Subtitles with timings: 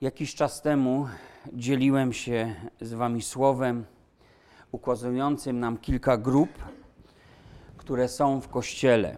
[0.00, 1.08] Jakiś czas temu
[1.52, 3.84] dzieliłem się z Wami słowem
[4.72, 6.48] ukazującym nam kilka grup,
[7.76, 9.16] które są w kościele.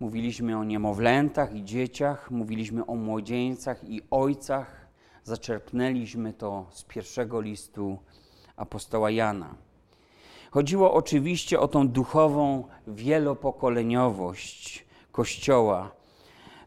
[0.00, 4.86] Mówiliśmy o niemowlętach i dzieciach, mówiliśmy o młodzieńcach i ojcach.
[5.24, 7.98] Zaczerpnęliśmy to z pierwszego listu
[8.56, 9.54] apostoła Jana.
[10.50, 15.90] Chodziło oczywiście o tą duchową wielopokoleniowość Kościoła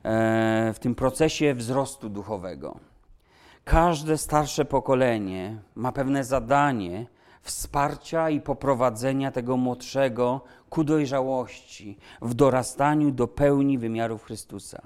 [0.03, 2.92] e, w tym procesie wzrostu duchowego.
[3.63, 7.05] Każde starsze pokolenie ma pewne zadanie
[7.41, 14.81] wsparcia i poprowadzenia tego młodszego ku dojrzałości, w dorastaniu do pełni wymiarów Chrystusa.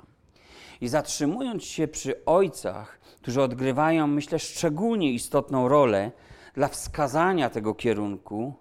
[0.81, 6.11] I zatrzymując się przy ojcach, którzy odgrywają, myślę, szczególnie istotną rolę
[6.53, 8.53] dla wskazania tego kierunku,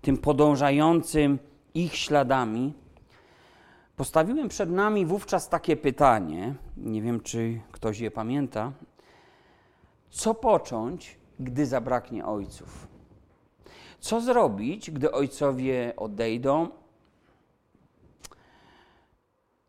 [0.00, 1.38] tym podążającym
[1.74, 2.74] ich śladami,
[3.96, 8.72] postawiłem przed nami wówczas takie pytanie, nie wiem czy ktoś je pamięta,
[10.12, 12.88] co począć, gdy zabraknie ojców?
[14.00, 16.68] Co zrobić, gdy ojcowie odejdą?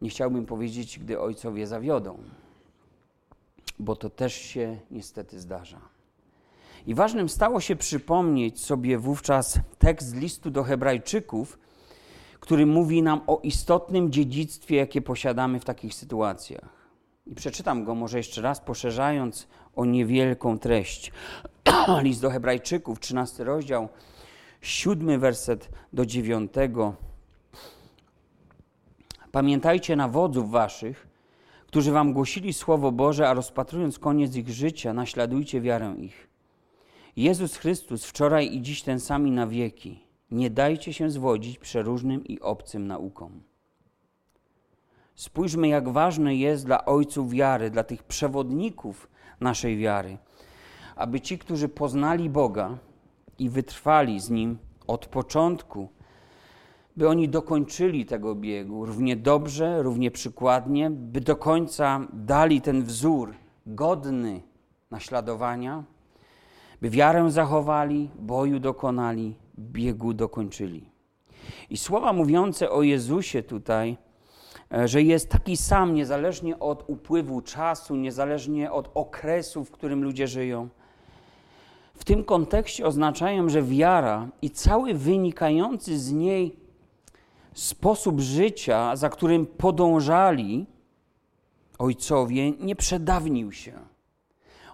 [0.01, 2.17] Nie chciałbym powiedzieć, gdy ojcowie zawiodą,
[3.79, 5.81] bo to też się niestety zdarza.
[6.87, 11.59] I ważnym stało się przypomnieć sobie wówczas tekst listu do Hebrajczyków,
[12.39, 16.83] który mówi nam o istotnym dziedzictwie, jakie posiadamy w takich sytuacjach.
[17.25, 21.11] I przeczytam go może jeszcze raz, poszerzając o niewielką treść.
[22.03, 23.89] List do Hebrajczyków, 13 rozdział,
[24.61, 26.95] siódmy werset do dziewiątego.
[29.31, 31.07] Pamiętajcie na wodzów waszych,
[31.67, 36.27] którzy wam głosili Słowo Boże, a rozpatrując koniec ich życia, naśladujcie wiarę ich.
[37.15, 39.99] Jezus Chrystus wczoraj i dziś ten sami na wieki.
[40.31, 43.43] Nie dajcie się zwodzić przeróżnym i obcym naukom.
[45.15, 49.09] Spójrzmy, jak ważne jest dla ojców wiary, dla tych przewodników
[49.41, 50.17] naszej wiary,
[50.95, 52.77] aby ci, którzy poznali Boga
[53.39, 55.89] i wytrwali z Nim od początku,
[56.97, 63.33] by oni dokończyli tego biegu równie dobrze, równie przykładnie, by do końca dali ten wzór
[63.65, 64.41] godny
[64.91, 65.83] naśladowania,
[66.81, 70.89] by wiarę zachowali, boju dokonali, biegu dokończyli.
[71.69, 73.97] I słowa mówiące o Jezusie tutaj,
[74.85, 80.69] że jest taki sam, niezależnie od upływu czasu, niezależnie od okresu, w którym ludzie żyją.
[81.93, 86.55] W tym kontekście oznaczają, że wiara i cały wynikający z niej
[87.53, 90.65] sposób życia, za którym podążali
[91.79, 93.73] ojcowie, nie przedawnił się.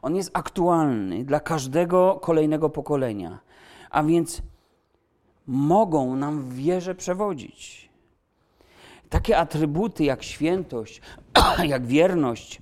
[0.02, 3.40] On jest aktualny dla każdego kolejnego pokolenia.
[3.90, 4.42] A więc
[5.48, 7.88] mogą nam w wierze przewodzić.
[9.09, 11.02] Takie atrybuty jak świętość,
[11.64, 12.62] jak wierność,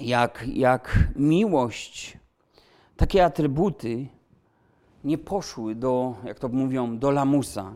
[0.00, 2.18] jak, jak miłość,
[2.96, 4.08] takie atrybuty
[5.04, 7.72] nie poszły do, jak to mówią, do lamusa.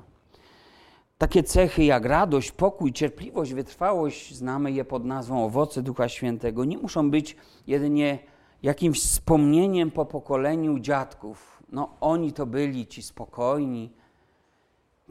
[1.18, 6.78] Takie cechy jak radość, pokój, cierpliwość, wytrwałość, znamy je pod nazwą owoce Ducha Świętego, nie
[6.78, 8.18] muszą być jedynie
[8.62, 13.92] jakimś wspomnieniem po pokoleniu dziadków, no oni to byli ci spokojni,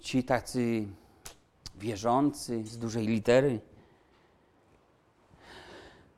[0.02, 0.88] ci tacy
[1.82, 3.60] wierzący z dużej litery.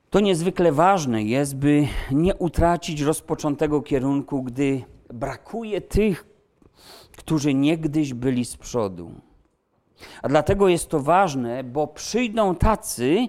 [0.09, 6.25] To niezwykle ważne jest, by nie utracić rozpoczętego kierunku, gdy brakuje tych,
[7.17, 9.11] którzy niegdyś byli z przodu.
[10.21, 13.27] A dlatego jest to ważne, bo przyjdą tacy,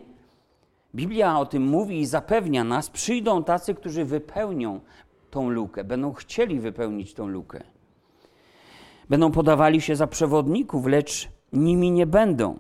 [0.95, 4.81] Biblia o tym mówi i zapewnia nas, przyjdą tacy, którzy wypełnią
[5.31, 7.65] tą lukę, będą chcieli wypełnić tą lukę.
[9.09, 12.57] Będą podawali się za przewodników, lecz nimi nie będą.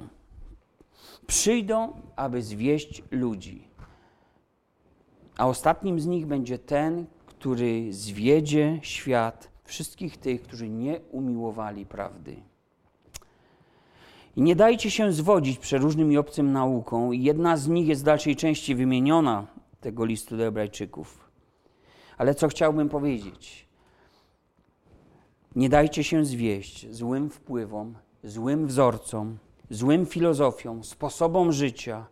[1.27, 3.69] Przyjdą, aby zwieść ludzi.
[5.37, 12.37] A ostatnim z nich będzie ten, który zwiedzie świat wszystkich tych, którzy nie umiłowali prawdy.
[14.37, 17.12] I nie dajcie się zwodzić przeróżnym i obcym nauką.
[17.12, 19.47] Jedna z nich jest w dalszej części wymieniona
[19.81, 21.31] tego listu do Hebrajczyków.
[22.19, 23.69] Ale co chciałbym powiedzieć?
[25.56, 27.94] Nie dajcie się zwieść złym wpływom,
[28.25, 29.38] złym wzorcom,
[29.71, 32.06] złym filozofiom, sposobom życia,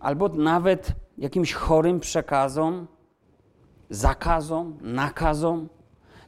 [0.00, 2.86] albo nawet jakimś chorym przekazom,
[3.90, 5.68] zakazom, nakazom,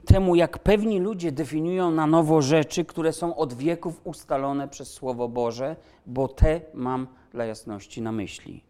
[0.04, 5.28] temu, jak pewni ludzie definiują na nowo rzeczy, które są od wieków ustalone przez Słowo
[5.28, 8.64] Boże, bo te mam dla jasności na myśli.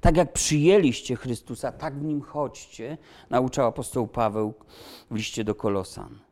[0.00, 2.98] Tak jak przyjęliście Chrystusa, tak w nim chodźcie,
[3.30, 4.54] nauczał apostoł Paweł
[5.10, 6.27] w liście do Kolosan.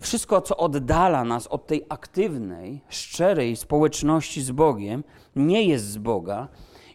[0.00, 5.04] Wszystko, co oddala nas od tej aktywnej, szczerej społeczności z Bogiem,
[5.36, 6.48] nie jest z Boga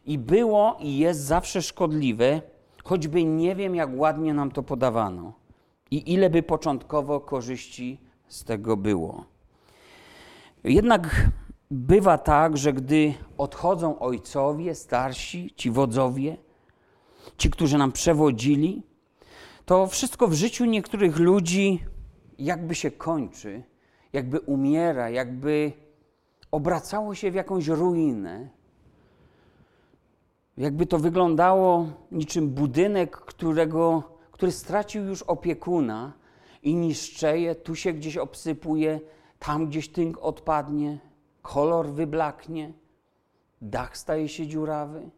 [0.05, 2.41] i było i jest zawsze szkodliwe,
[2.83, 5.33] choćby nie wiem, jak ładnie nam to podawano
[5.91, 9.25] i ile by początkowo korzyści z tego było.
[10.63, 11.29] Jednak
[11.71, 16.37] bywa tak, że gdy odchodzą ojcowie, starsi, ci wodzowie,
[17.37, 18.83] ci, którzy nam przewodzili,
[19.65, 21.79] to wszystko w życiu niektórych ludzi
[22.43, 23.63] jakby się kończy,
[24.13, 25.71] jakby umiera, jakby
[26.51, 28.49] obracało się w jakąś ruinę.
[30.57, 36.13] Jakby to wyglądało niczym budynek, którego, który stracił już opiekuna
[36.63, 38.99] i niszczeje, tu się gdzieś obsypuje,
[39.39, 40.99] tam gdzieś tynk odpadnie,
[41.41, 42.73] kolor wyblaknie,
[43.61, 45.09] dach staje się dziurawy.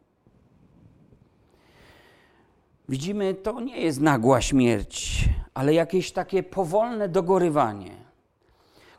[2.90, 7.92] Widzimy, to nie jest nagła śmierć, ale jakieś takie powolne dogorywanie.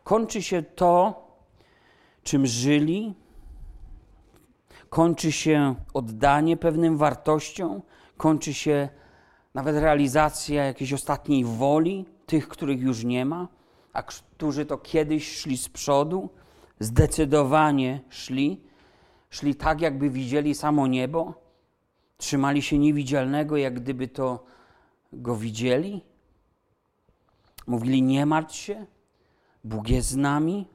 [0.05, 1.23] Kończy się to,
[2.23, 3.15] czym żyli,
[4.89, 7.83] kończy się oddanie pewnym wartościom,
[8.17, 8.89] kończy się
[9.55, 13.49] nawet realizacja jakiejś ostatniej woli tych, których już nie ma,
[13.93, 16.29] a którzy to kiedyś szli z przodu,
[16.81, 18.61] zdecydowanie szli,
[19.31, 21.46] szli tak, jakby widzieli samo niebo,
[22.17, 24.45] trzymali się niewidzialnego, jak gdyby to
[25.13, 26.05] go widzieli.
[27.67, 28.87] Mówili: Nie martw się,
[29.65, 30.69] Bóg jest z nami,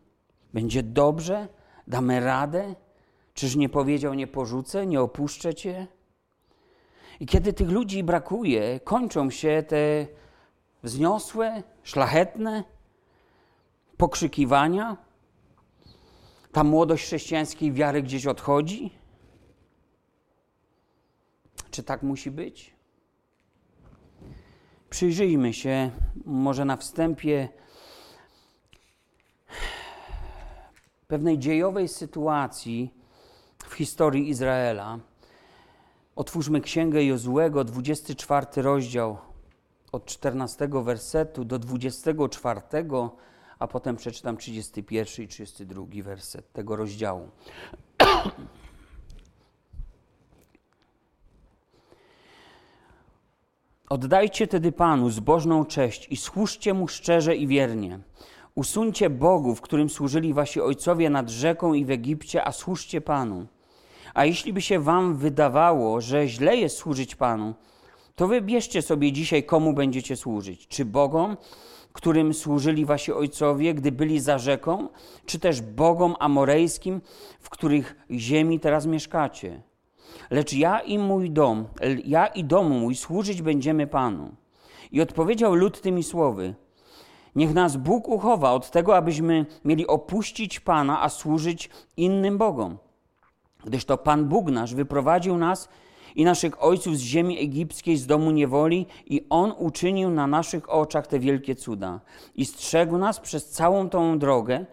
[0.54, 1.48] będzie dobrze,
[1.88, 2.76] damy radę.
[3.34, 5.88] Czyż nie powiedział: Nie porzucę, nie opuszczę cię?
[7.20, 10.08] I kiedy tych ludzi brakuje, kończą się te
[10.84, 12.64] wzniosłe, szlachetne
[13.98, 14.98] pokrzykiwania.
[16.52, 19.00] Ta młodość chrześcijańskiej wiary gdzieś odchodzi.
[21.71, 22.73] Czy tak musi być?
[24.89, 25.91] Przyjrzyjmy się
[26.25, 27.50] może na wstępie
[31.07, 32.94] pewnej dziejowej sytuacji
[33.65, 35.00] w historii Izraela.
[36.15, 39.18] Otwórzmy Księgę Jozłego, 24 rozdział,
[39.91, 42.62] od 14 wersetu do 24,
[43.59, 47.29] a potem przeczytam 31 i 32 werset tego rozdziału.
[53.92, 58.00] Oddajcie tedy Panu zbożną cześć i służcie Mu szczerze i wiernie.
[58.56, 63.48] Usuńcie bogów, którym służyli wasi ojcowie nad rzeką i w Egipcie, a służcie Panu.
[64.14, 67.54] A jeśli by się wam wydawało, że źle jest służyć Panu,
[68.16, 70.68] to wybierzcie sobie dzisiaj, komu będziecie służyć.
[70.68, 71.38] Czy Bogom,
[71.94, 74.90] którym służyli wasi ojcowie, gdy byli za rzeką,
[75.26, 77.02] czy też Bogom amorejskim,
[77.40, 79.70] w których ziemi teraz mieszkacie.
[80.31, 81.66] Lecz ja i mój dom,
[82.06, 84.36] ja i dom mój służyć będziemy Panu.
[84.92, 86.56] I odpowiedział lud tymi słowy:
[87.36, 92.78] Niech nas Bóg uchowa od tego, abyśmy mieli opuścić Pana, a służyć innym Bogom.
[93.66, 95.69] Gdyż to Pan Bóg nasz wyprowadził nas
[96.16, 101.07] i naszych ojców z ziemi egipskiej, z domu niewoli, i On uczynił na naszych oczach
[101.07, 102.00] te wielkie cuda.
[102.36, 104.66] I strzegł nas przez całą tą drogę,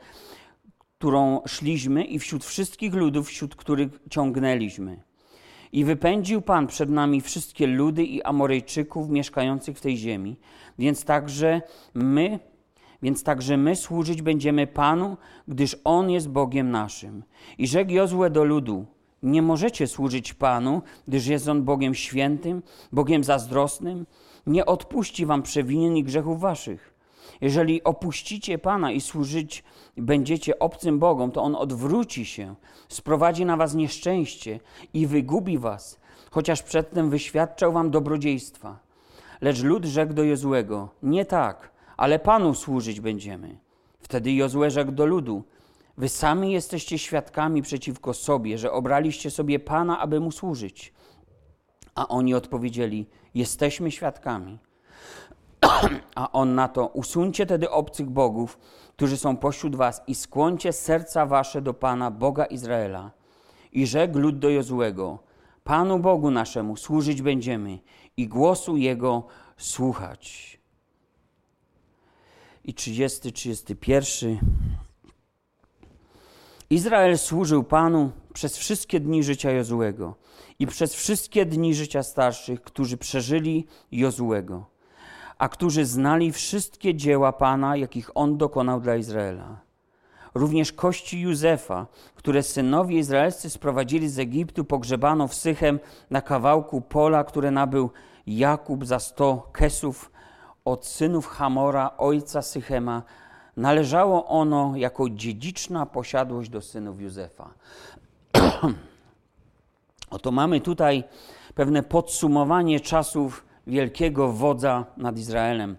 [0.99, 5.08] którą szliśmy, i wśród wszystkich ludów, wśród których ciągnęliśmy.
[5.73, 10.37] I wypędził Pan przed nami wszystkie ludy i Amorejczyków mieszkających w tej ziemi.
[10.79, 11.63] Więc także
[11.95, 12.39] my,
[13.03, 15.17] więc także my służyć będziemy Panu,
[15.49, 17.23] gdyż On jest Bogiem naszym.
[17.59, 18.87] I rzekł Jozue do ludu,
[19.23, 24.07] nie możecie służyć Panu, gdyż jest On Bogiem świętym, Bogiem zazdrosnym.
[24.47, 26.95] Nie odpuści wam przewinień i grzechów waszych.
[27.41, 29.65] Jeżeli opuścicie Pana i służyć
[30.03, 32.55] będziecie obcym Bogom, to On odwróci się,
[32.89, 34.61] sprowadzi na was nieszczęście
[34.95, 36.01] i wygubi was,
[36.31, 38.79] chociaż przedtem wyświadczał wam dobrodziejstwa.
[39.41, 43.59] Lecz lud rzekł do Jozłego, nie tak, ale Panu służyć będziemy.
[44.01, 45.45] Wtedy Jozue rzekł do ludu,
[45.99, 50.93] Wy sami jesteście świadkami przeciwko sobie, że obraliście sobie Pana, aby mu służyć.
[51.95, 54.59] A oni odpowiedzieli: Jesteśmy świadkami.
[56.15, 58.59] A on na to: Usuńcie tedy obcych bogów,
[58.99, 63.11] którzy są pośród was, i skłoncie serca wasze do Pana, Boga Izraela.
[63.73, 65.19] I rzekł lud do Jozłego:
[65.65, 67.79] Panu Bogu naszemu służyć będziemy
[68.17, 69.27] i głosu Jego
[69.57, 70.59] słuchać.
[72.65, 74.39] I 30, 31.
[76.71, 80.15] Izrael służył Panu przez wszystkie dni życia Jozłego
[80.59, 84.67] i przez wszystkie dni życia starszych, którzy przeżyli Jozłego,
[85.39, 89.57] a którzy znali wszystkie dzieła Pana, jakich On dokonał dla Izraela.
[90.35, 95.81] Również kości Józefa, które synowie izraelscy sprowadzili z Egiptu, pogrzebano w Sychem
[96.11, 97.91] na kawałku pola, które nabył
[98.27, 100.11] Jakub za sto kesów
[100.65, 103.03] od synów Hamora, ojca Sychema,
[103.59, 107.51] Należało ono jako dziedziczna posiadłość do synów Józefa.
[110.11, 111.05] Oto mamy tutaj
[111.55, 115.77] pewne podsumowanie czasów wielkiego wodza nad Izraelem,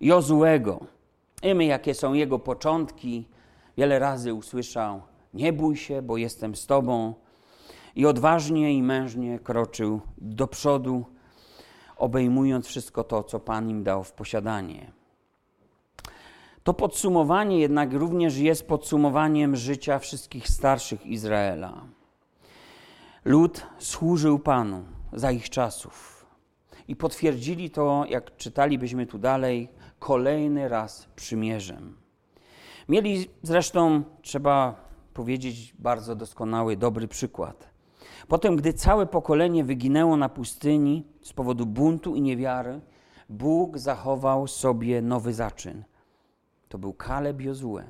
[0.00, 0.80] Jozuego.
[1.42, 3.28] Wiemy, jakie są jego początki.
[3.76, 5.02] Wiele razy usłyszał:
[5.34, 7.14] Nie bój się, bo jestem z tobą.
[7.96, 11.04] I odważnie i mężnie kroczył do przodu,
[11.96, 14.92] obejmując wszystko to, co Pan im dał w posiadanie.
[16.62, 21.84] To podsumowanie jednak również jest podsumowaniem życia wszystkich starszych Izraela.
[23.24, 26.09] Lud służył Panu za ich czasów.
[26.90, 29.68] I potwierdzili to, jak czytalibyśmy tu dalej,
[29.98, 31.96] kolejny raz przymierzem.
[32.88, 34.74] Mieli zresztą, trzeba
[35.14, 37.70] powiedzieć, bardzo doskonały, dobry przykład.
[38.28, 42.80] Potem, gdy całe pokolenie wyginęło na pustyni z powodu buntu i niewiary,
[43.28, 45.84] Bóg zachował sobie nowy zaczyn.
[46.68, 47.82] To był Kaleb Jozue,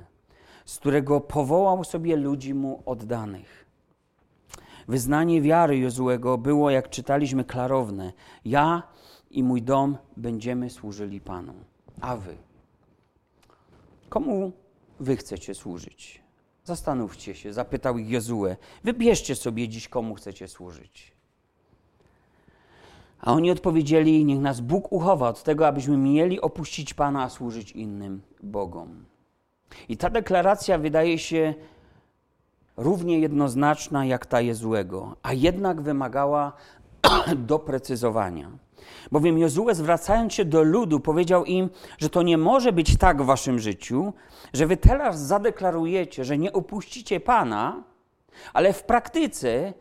[0.65, 3.67] z którego powołał sobie ludzi mu oddanych.
[4.91, 8.13] Wyznanie wiary Jozuego było, jak czytaliśmy, klarowne.
[8.45, 8.83] Ja
[9.31, 11.55] i mój dom będziemy służyli Panu.
[12.01, 12.37] A wy?
[14.09, 14.53] Komu
[15.01, 16.23] wy chcecie służyć?
[16.65, 18.57] Zastanówcie się, zapytał ich Jozue.
[18.85, 21.13] Wybierzcie sobie dziś, komu chcecie służyć.
[23.21, 27.73] A oni odpowiedzieli: Niech nas Bóg uchowa od tego, abyśmy mieli opuścić Pana, a służyć
[27.73, 29.05] innym Bogom.
[29.89, 31.55] I ta deklaracja wydaje się
[32.77, 36.53] równie jednoznaczna jak ta Jezuego, a jednak wymagała
[37.37, 38.51] doprecyzowania.
[39.13, 43.27] Bowiem Jozue, zwracając się do ludu, powiedział im, że to nie może być tak w
[43.27, 44.13] waszym życiu,
[44.53, 47.83] że wy teraz zadeklarujecie, że nie opuścicie Pana,
[48.53, 49.73] ale w praktyce,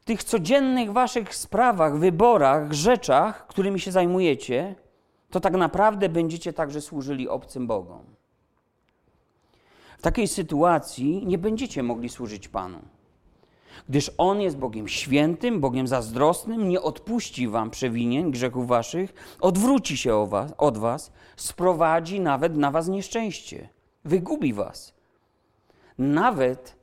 [0.00, 4.74] w tych codziennych waszych sprawach, wyborach, rzeczach, którymi się zajmujecie,
[5.30, 8.11] to tak naprawdę będziecie także służyli obcym Bogom.
[10.02, 12.78] W takiej sytuacji nie będziecie mogli służyć Panu
[13.88, 20.26] gdyż On jest Bogiem świętym, Bogiem zazdrosnym, nie odpuści wam przewinień, grzechów waszych, odwróci się
[20.26, 23.68] was, od was, sprowadzi nawet na was nieszczęście,
[24.04, 24.94] wygubi was.
[25.98, 26.76] Nawet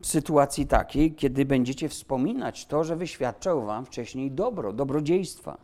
[0.00, 5.58] w sytuacji takiej, kiedy będziecie wspominać to, że wyświadczał wam wcześniej dobro, dobrodziejstwa.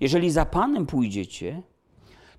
[0.00, 1.62] Jeżeli za Panem pójdziecie,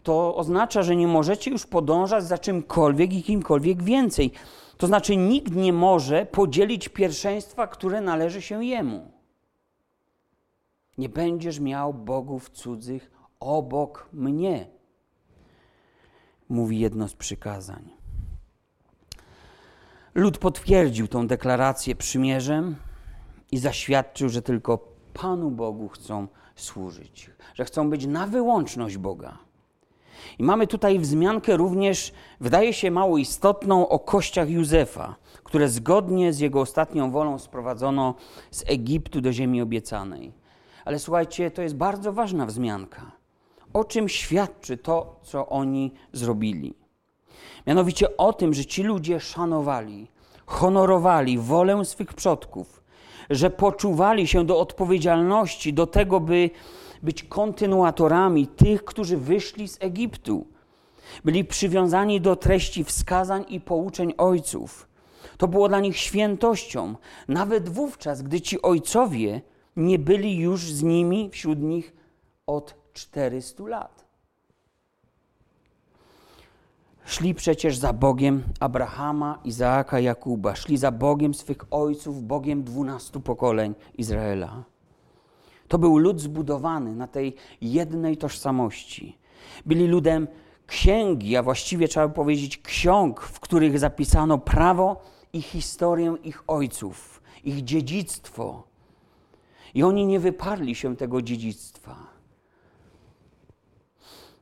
[0.06, 4.32] to oznacza, że nie możecie już podążać za czymkolwiek i kimkolwiek więcej.
[4.78, 9.12] To znaczy, nikt nie może podzielić pierwszeństwa, które należy się Jemu.
[10.98, 14.68] Nie będziesz miał bogów cudzych obok mnie,
[16.50, 17.90] mówi jedno z przykazań.
[20.16, 22.76] Lud potwierdził tą deklarację przymierzem
[23.52, 24.78] i zaświadczył, że tylko
[25.14, 29.45] Panu Bogu chcą służyć, że chcą być na wyłączność Boga.
[30.40, 36.40] I mamy tutaj wzmiankę również, wydaje się mało istotną, o kościach Józefa, które zgodnie z
[36.40, 38.16] jego ostatnią wolą sprowadzono
[38.52, 40.32] z Egiptu do ziemi obiecanej.
[40.86, 43.12] Ale słuchajcie, to jest bardzo ważna wzmianka.
[43.74, 46.74] O czym świadczy to, co oni zrobili?
[47.68, 50.08] Mianowicie o tym, że ci ludzie szanowali,
[50.46, 52.84] honorowali wolę swych przodków,
[53.30, 56.50] że poczuwali się do odpowiedzialności, do tego, by
[57.06, 60.48] być kontynuatorami tych, którzy wyszli z Egiptu.
[61.26, 64.88] Byli przywiązani do treści wskazań i pouczeń ojców.
[65.38, 66.96] To było dla nich świętością,
[67.28, 69.42] nawet wówczas, gdy ci ojcowie
[69.76, 71.94] nie byli już z nimi wśród nich
[72.48, 74.06] od 400 lat.
[77.06, 83.76] Szli przecież za Bogiem Abrahama, Izaaka, Jakuba, szli za Bogiem swych ojców, Bogiem dwunastu pokoleń
[83.98, 84.75] Izraela.
[85.68, 89.18] To był lud zbudowany na tej jednej tożsamości.
[89.66, 90.28] Byli ludem
[90.68, 95.02] księgi, a właściwie trzeba powiedzieć ksiąg, w których zapisano prawo
[95.34, 98.64] i historię ich ojców, ich dziedzictwo.
[99.74, 102.16] I oni nie wyparli się tego dziedzictwa.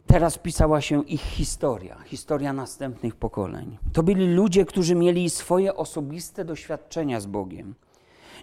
[0.07, 3.77] Teraz pisała się ich historia, historia następnych pokoleń.
[3.93, 7.75] To byli ludzie, którzy mieli swoje osobiste doświadczenia z Bogiem.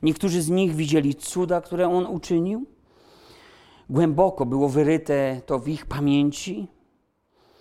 [0.03, 2.67] Niektórzy z nich widzieli cuda, które on uczynił.
[3.91, 6.69] Głęboko było wyryte to w ich pamięci,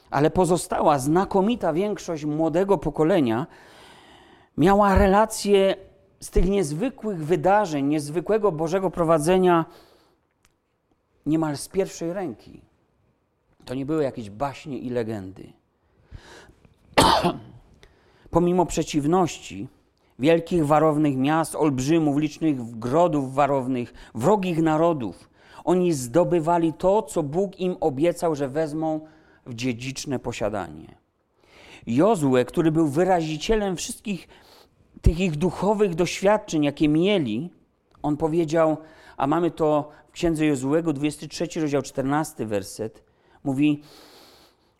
[0.10, 3.48] ale pozostała znakomita większość młodego pokolenia
[4.58, 5.75] miała relacje
[6.19, 9.65] z tych niezwykłych wydarzeń, niezwykłego Bożego prowadzenia
[11.25, 12.62] niemal z pierwszej ręki.
[13.65, 15.53] To nie były jakieś baśnie i legendy.
[18.31, 19.67] Pomimo przeciwności,
[20.19, 25.29] wielkich warownych miast, olbrzymów, licznych grodów warownych, wrogich narodów.
[25.63, 28.99] Oni zdobywali to, co Bóg im obiecał, że wezmą
[29.45, 30.95] w dziedziczne posiadanie.
[31.88, 34.27] Jozue, który był wyrazicielem wszystkich
[35.01, 37.49] tych ich duchowych doświadczeń, jakie mieli,
[38.01, 38.77] On powiedział,
[39.17, 43.03] a mamy to w księdze Jozułego, 23 rozdział, 14 werset,
[43.43, 43.81] mówi,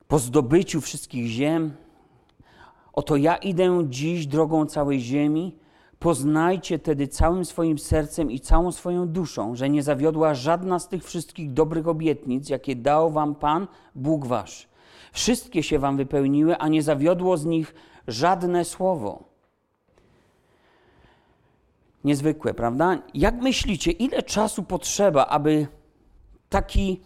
[0.08, 1.74] po zdobyciu wszystkich ziem,
[3.00, 5.56] oto ja idę dziś drogą całej ziemi,
[6.00, 11.04] poznajcie tedy całym swoim sercem i całą swoją duszą, że nie zawiodła żadna z tych
[11.04, 14.68] wszystkich dobrych obietnic, jakie dał wam Pan, Bóg wasz.
[15.12, 17.76] Wszystkie się wam wypełniły, a nie zawiodło z nich
[18.08, 19.24] żadne słowo.
[22.04, 23.02] Niezwykłe, prawda?
[23.14, 25.68] Jak myślicie, ile czasu potrzeba, aby
[26.50, 27.02] taki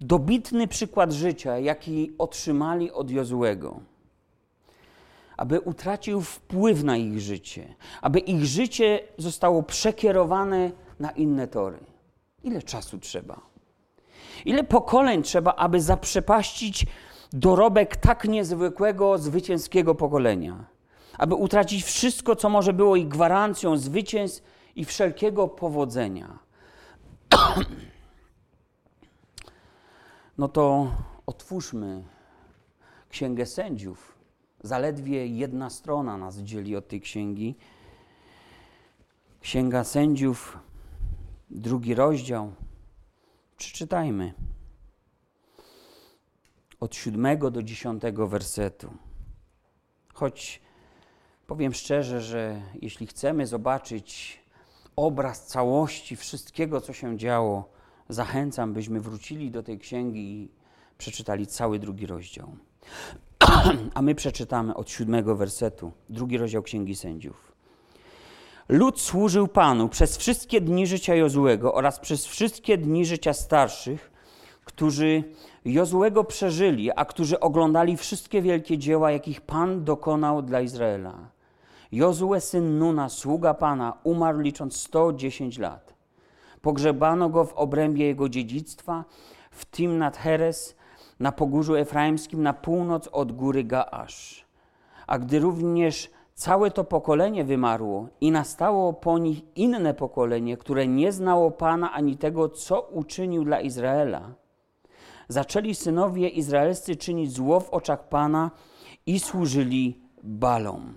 [0.00, 3.80] dobitny przykład życia, jaki otrzymali od Jozułego,
[5.36, 11.78] aby utracił wpływ na ich życie, aby ich życie zostało przekierowane na inne tory?
[12.42, 13.40] Ile czasu trzeba?
[14.44, 16.86] Ile pokoleń trzeba, aby zaprzepaścić
[17.32, 20.64] dorobek tak niezwykłego, zwycięskiego pokolenia?
[21.18, 24.42] Aby utracić wszystko, co może było ich gwarancją zwycięstw
[24.76, 26.38] i wszelkiego powodzenia.
[30.38, 30.90] No to
[31.26, 32.04] otwórzmy
[33.08, 34.15] Księgę Sędziów.
[34.66, 37.54] Zaledwie jedna strona nas dzieli od tej księgi.
[39.40, 40.58] Księga Sędziów,
[41.50, 42.52] drugi rozdział.
[43.56, 44.34] Przeczytajmy
[46.80, 48.90] od siódmego do dziesiątego wersetu.
[50.14, 50.60] Choć
[51.46, 54.40] powiem szczerze, że jeśli chcemy zobaczyć
[54.96, 57.70] obraz całości wszystkiego, co się działo,
[58.08, 60.48] zachęcam, byśmy wrócili do tej księgi i
[60.98, 62.56] przeczytali cały drugi rozdział.
[63.94, 67.52] A my przeczytamy od siódmego wersetu, drugi rozdział Księgi Sędziów.
[68.68, 74.10] Lud służył Panu przez wszystkie dni życia Jozłego oraz przez wszystkie dni życia starszych,
[74.64, 75.24] którzy
[75.64, 81.30] Jozłego przeżyli, a którzy oglądali wszystkie wielkie dzieła, jakich Pan dokonał dla Izraela.
[81.92, 85.94] Jozue, syn Nuna, sługa Pana, umarł licząc 110 lat.
[86.62, 89.04] Pogrzebano go w obrębie jego dziedzictwa,
[89.50, 90.75] w Timnat Heres,
[91.20, 94.46] na pogórzu efraimskim, na północ od góry Gaasz.
[95.06, 101.12] A gdy również całe to pokolenie wymarło i nastało po nich inne pokolenie, które nie
[101.12, 104.34] znało Pana ani tego, co uczynił dla Izraela,
[105.28, 108.50] zaczęli synowie izraelscy czynić zło w oczach Pana
[109.06, 110.94] i służyli balom.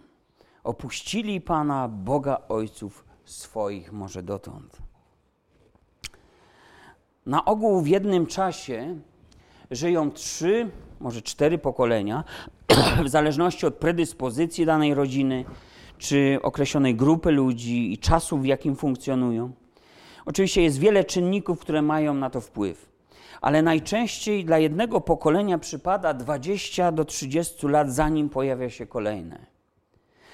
[0.63, 4.77] Opuścili Pana, Boga ojców swoich może dotąd.
[7.25, 8.99] Na ogół w jednym czasie
[9.71, 12.23] żyją trzy, może cztery pokolenia,
[13.05, 15.45] w zależności od predyspozycji danej rodziny,
[15.97, 19.51] czy określonej grupy ludzi i czasu, w jakim funkcjonują.
[20.25, 22.89] Oczywiście jest wiele czynników, które mają na to wpływ,
[23.41, 29.45] ale najczęściej dla jednego pokolenia przypada 20 do 30 lat, zanim pojawia się kolejne.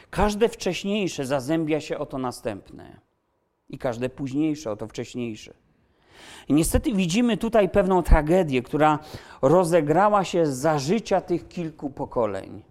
[0.10, 3.00] Każde wcześniejsze zazębia się o to następne
[3.70, 5.65] i każde późniejsze o to wcześniejsze.
[6.48, 9.00] I niestety widzimy tutaj pewną tragedię, która
[9.42, 12.64] rozegrała się za życia tych kilku pokoleń.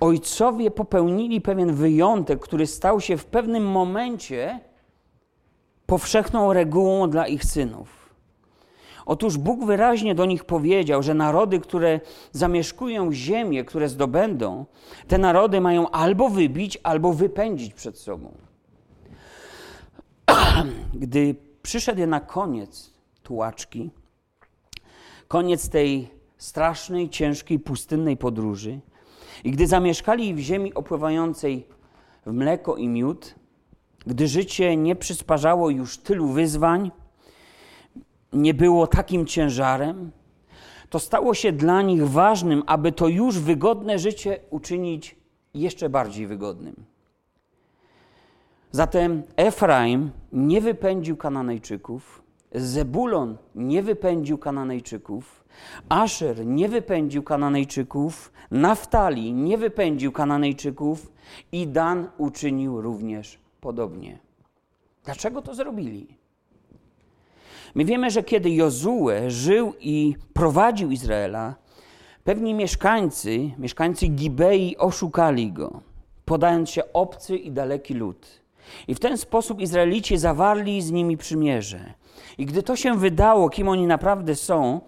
[0.00, 4.60] Ojcowie popełnili pewien wyjątek, który stał się w pewnym momencie
[5.86, 8.00] powszechną regułą dla ich synów.
[9.06, 12.00] Otóż Bóg wyraźnie do nich powiedział, że narody, które
[12.32, 14.66] zamieszkują ziemię, które zdobędą,
[15.08, 18.32] te narody mają albo wybić, albo wypędzić przed sobą.
[20.94, 22.90] Gdy przyszedł na koniec
[23.22, 23.90] tułaczki,
[25.28, 28.80] koniec tej strasznej, ciężkiej, pustynnej podróży.
[29.44, 31.66] I gdy zamieszkali w ziemi opływającej
[32.26, 33.34] w mleko i miód,
[34.06, 36.90] gdy życie nie przysparzało już tylu wyzwań,
[38.32, 40.10] nie było takim ciężarem,
[40.90, 45.16] to stało się dla nich ważnym, aby to już wygodne życie uczynić
[45.54, 46.89] jeszcze bardziej wygodnym.
[48.72, 52.22] Zatem Efraim nie wypędził Kananejczyków,
[52.54, 55.44] Zebulon nie wypędził Kananejczyków,
[55.88, 61.12] Asher nie wypędził Kananejczyków, Naftali nie wypędził Kananejczyków
[61.52, 64.18] i Dan uczynił również podobnie.
[65.04, 66.16] Dlaczego to zrobili?
[67.74, 71.54] My wiemy, że kiedy Jozue żył i prowadził Izraela,
[72.24, 75.80] pewni mieszkańcy, mieszkańcy Gibei oszukali go,
[76.24, 78.39] podając się obcy i daleki lud.
[78.88, 81.94] I w ten sposób Izraelici zawarli z nimi przymierze.
[82.38, 84.80] I gdy to się wydało, kim oni naprawdę są,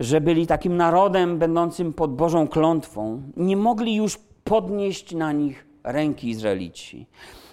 [0.00, 6.28] że byli takim narodem będącym pod Bożą klątwą, nie mogli już podnieść na nich ręki
[6.28, 7.06] Izraelici,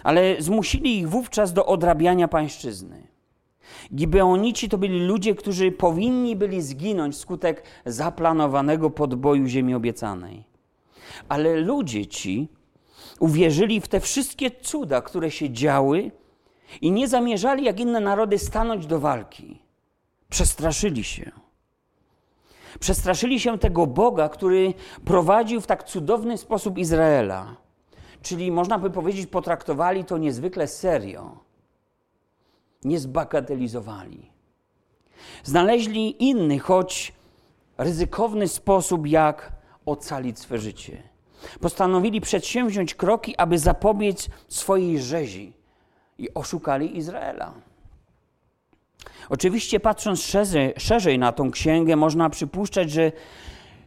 [0.04, 3.08] ale zmusili ich wówczas do odrabiania pańszczyzny.
[3.94, 10.44] Gibeonici to byli ludzie, którzy powinni byli zginąć wskutek zaplanowanego podboju ziemi obiecanej.
[11.30, 12.48] Ale ludzie ci
[13.22, 16.12] uwierzyli w te wszystkie cuda, które się działy
[16.82, 19.62] I nie zamierzali, jak inne narody, stanąć do walki.
[20.30, 21.32] Przestraszyli się.
[22.80, 24.74] Przestraszyli się tego Boga, który
[25.06, 27.56] prowadził w tak cudowny sposób Izraela.
[28.22, 31.38] Czyli można by powiedzieć, potraktowali to niezwykle serio.
[32.84, 34.32] Nie zbagatelizowali.
[35.44, 37.14] Znaleźli inny, choć
[37.78, 39.52] ryzykowny sposób, jak
[39.86, 41.11] ocalić swe życie.
[41.60, 45.54] Postanowili przedsięwziąć kroki, aby zapobiec swojej rzezi
[46.18, 47.54] i oszukali Izraela.
[49.30, 53.12] Oczywiście, patrząc szerzej, szerzej na tą księgę, można przypuszczać, że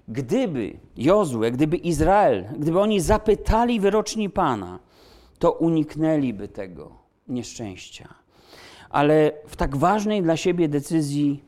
[0.08, 4.78] gdyby Jozue, gdyby Izrael, gdyby oni zapytali wyroczni Pana,
[5.38, 6.92] to uniknęliby tego
[7.28, 8.14] nieszczęścia.
[8.90, 11.44] Ale w tak ważnej dla siebie decyzji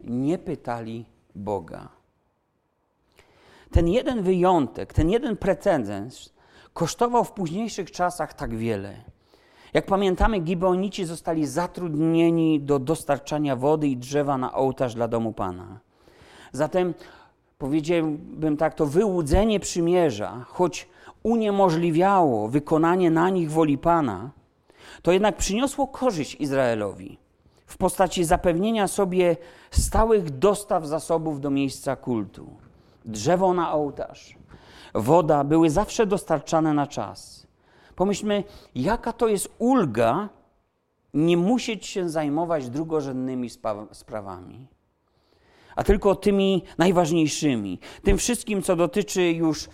[0.00, 1.88] nie pytali Boga.
[3.72, 6.32] Ten jeden wyjątek, ten jeden precedens
[6.72, 8.94] kosztował w późniejszych czasach tak wiele.
[9.74, 15.80] Jak pamiętamy, Gibeonici zostali zatrudnieni do dostarczania wody i drzewa na ołtarz dla domu Pana.
[16.52, 16.94] Zatem
[17.58, 20.88] powiedziałbym tak, to wyłudzenie przymierza, choć
[21.22, 24.30] uniemożliwiało wykonanie na nich woli Pana,
[25.02, 27.18] to jednak przyniosło korzyść Izraelowi
[27.66, 29.36] w postaci zapewnienia sobie
[29.70, 32.61] stałych dostaw zasobów do miejsca kultu.
[33.04, 34.38] Drzewo na ołtarz,
[34.94, 37.46] woda były zawsze dostarczane na czas.
[37.96, 40.28] Pomyślmy, jaka to jest ulga
[41.14, 43.50] nie musieć się zajmować drugorzędnymi
[43.92, 44.66] sprawami,
[45.76, 49.68] a tylko tymi najważniejszymi, tym wszystkim, co dotyczy już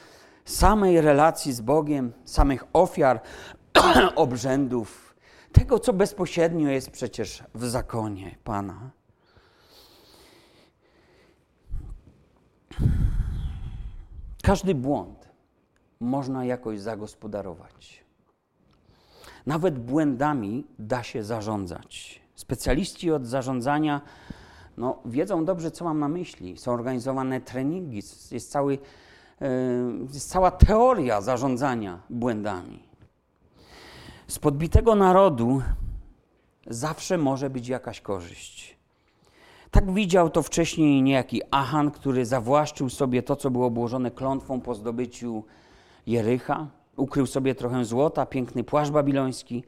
[0.44, 3.20] samej relacji z Bogiem, samych ofiar,
[4.16, 5.14] obrzędów,
[5.52, 8.90] tego, co bezpośrednio jest przecież w zakonie Pana.
[14.48, 15.28] Każdy błąd
[16.00, 18.04] można jakoś zagospodarować.
[19.46, 22.20] Nawet błędami da się zarządzać.
[22.34, 24.00] Specjaliści od zarządzania
[24.76, 26.58] no, wiedzą dobrze, co mam na myśli.
[26.58, 28.78] Są organizowane treningi, jest, cały,
[29.40, 29.48] e,
[30.12, 32.82] jest cała teoria zarządzania błędami.
[34.26, 35.62] Z podbitego narodu
[36.66, 38.77] zawsze może być jakaś korzyść.
[39.70, 44.74] Tak widział to wcześniej niejaki Achan, który zawłaszczył sobie to, co było obłożone klątwą po
[44.74, 45.44] zdobyciu
[46.06, 46.66] Jericha.
[46.96, 49.64] Ukrył sobie trochę złota, piękny płaszcz babiloński.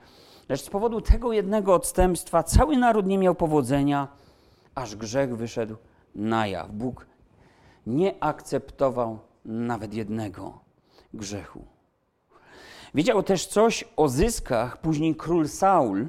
[0.49, 4.09] Lecz z powodu tego jednego odstępstwa cały naród nie miał powodzenia,
[4.75, 5.77] aż grzech wyszedł
[6.15, 6.71] na jaw.
[6.73, 7.07] Bóg
[7.87, 10.61] nie akceptował nawet jednego
[11.15, 11.65] grzechu.
[12.95, 16.09] Wiedział też coś o zyskach później król Saul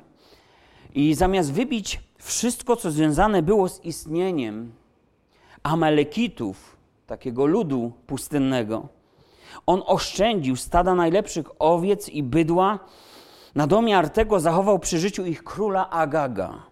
[0.93, 4.71] i zamiast wybić wszystko, co związane było z istnieniem
[5.63, 8.87] Amalekitów, takiego ludu pustynnego,
[9.65, 12.79] on oszczędził stada najlepszych owiec i bydła,
[13.55, 16.63] na domiar tego zachował przy życiu ich króla Agaga.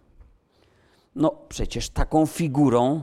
[1.16, 3.02] No przecież taką figurą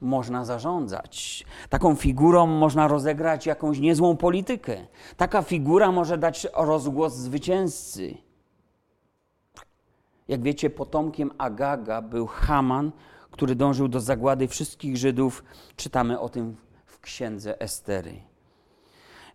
[0.00, 1.44] można zarządzać.
[1.68, 4.86] Taką figurą można rozegrać jakąś niezłą politykę.
[5.16, 8.27] Taka figura może dać rozgłos zwycięzcy.
[10.28, 12.92] Jak wiecie, potomkiem Agaga był Haman,
[13.30, 15.44] który dążył do zagłady wszystkich Żydów.
[15.76, 18.20] Czytamy o tym w księdze Estery.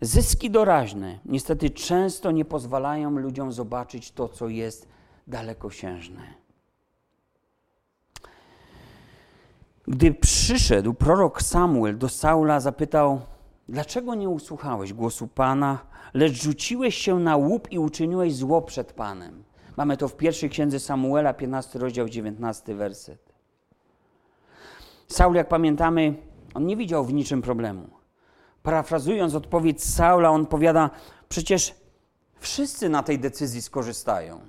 [0.01, 4.87] Zyski doraźne niestety często nie pozwalają ludziom zobaczyć to, co jest
[5.27, 6.43] dalekosiężne.
[9.87, 13.21] Gdy przyszedł prorok Samuel do Saula, zapytał:
[13.69, 15.79] Dlaczego nie usłuchałeś głosu Pana,
[16.13, 19.42] lecz rzuciłeś się na łup i uczyniłeś zło przed Panem?
[19.77, 23.33] Mamy to w pierwszej księdze Samuela, 15 rozdział, 19 werset.
[25.07, 26.15] Saul, jak pamiętamy,
[26.53, 27.89] on nie widział w niczym problemu.
[28.63, 30.89] Parafrazując odpowiedź Saula, on powiada:
[31.29, 31.75] Przecież
[32.39, 34.39] wszyscy na tej decyzji skorzystają.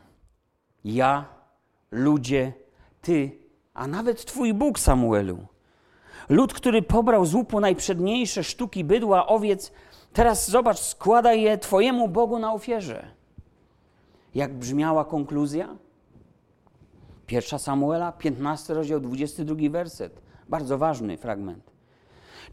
[0.85, 1.25] Ja,
[1.91, 2.53] ludzie,
[3.01, 5.39] ty a nawet Twój Bóg, Samuelu.
[6.29, 9.73] Lud, który pobrał z łupu najprzedniejsze sztuki bydła, owiec,
[10.13, 13.11] teraz zobacz, składa je Twojemu Bogu na ofierze.
[14.35, 15.77] Jak brzmiała konkluzja?
[17.27, 20.23] Pierwsza Samuela, 15 rozdział, 22 werset.
[20.49, 21.71] Bardzo ważny fragment.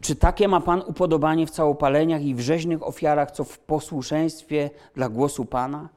[0.00, 5.08] Czy takie ma Pan upodobanie w całopaleniach i w rzeźnych ofiarach, co w posłuszeństwie dla
[5.08, 5.88] głosu Pana?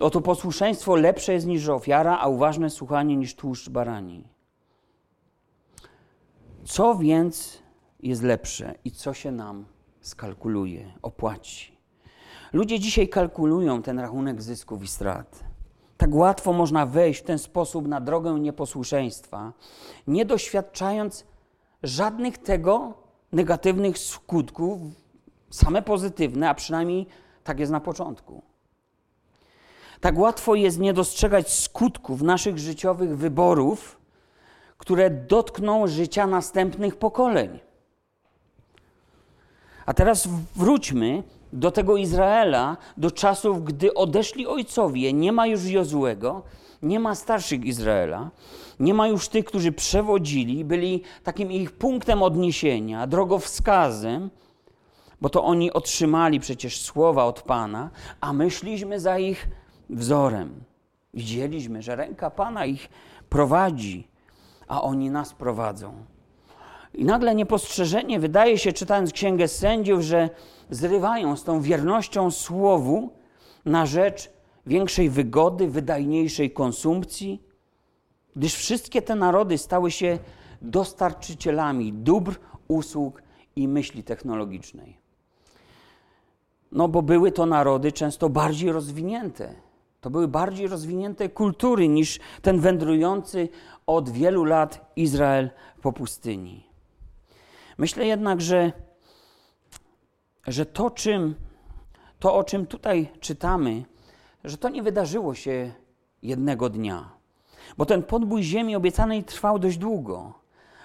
[0.00, 4.24] Oto posłuszeństwo lepsze jest niż ofiara, a uważne słuchanie niż tłuszcz barani.
[6.64, 7.62] Co więc
[8.00, 9.64] jest lepsze i co się nam
[10.00, 11.77] skalkuluje, opłaci?
[12.52, 15.44] Ludzie dzisiaj kalkulują ten rachunek zysków i strat.
[15.96, 19.52] Tak łatwo można wejść w ten sposób na drogę nieposłuszeństwa,
[20.06, 21.24] nie doświadczając
[21.82, 22.94] żadnych tego
[23.32, 24.78] negatywnych skutków,
[25.50, 27.06] same pozytywne, a przynajmniej
[27.44, 28.42] tak jest na początku.
[30.00, 34.00] Tak łatwo jest nie dostrzegać skutków naszych życiowych wyborów,
[34.78, 37.60] które dotkną życia następnych pokoleń.
[39.86, 46.42] A teraz wróćmy do tego Izraela, do czasów, gdy odeszli ojcowie, nie ma już Jozułego,
[46.82, 48.30] nie ma starszych Izraela,
[48.80, 54.30] nie ma już tych, którzy przewodzili, byli takim ich punktem odniesienia, drogowskazem,
[55.20, 59.48] bo to oni otrzymali przecież słowa od Pana, a myśliśmy za ich
[59.90, 60.64] wzorem.
[61.14, 62.88] Widzieliśmy, że ręka Pana ich
[63.28, 64.08] prowadzi,
[64.68, 65.92] a oni nas prowadzą.
[66.94, 70.30] I nagle niepostrzeżenie wydaje się, czytając Księgę Sędziów, że
[70.70, 73.10] zrywają z tą wiernością słowu
[73.64, 74.30] na rzecz
[74.66, 77.42] większej wygody, wydajniejszej konsumpcji,
[78.36, 80.18] gdyż wszystkie te narody stały się
[80.62, 82.34] dostarczycielami dóbr,
[82.68, 83.22] usług
[83.56, 84.98] i myśli technologicznej.
[86.72, 89.54] No bo były to narody często bardziej rozwinięte.
[90.00, 93.48] To były bardziej rozwinięte kultury niż ten wędrujący
[93.86, 95.50] od wielu lat Izrael
[95.82, 96.66] po pustyni.
[97.78, 98.72] Myślę jednak, że,
[100.48, 101.34] że to, czym,
[102.18, 103.84] to, o czym tutaj czytamy,
[104.44, 105.72] że to nie wydarzyło się
[106.22, 107.08] jednego dnia.
[107.76, 110.32] Bo ten podbój ziemi obiecanej trwał dość długo.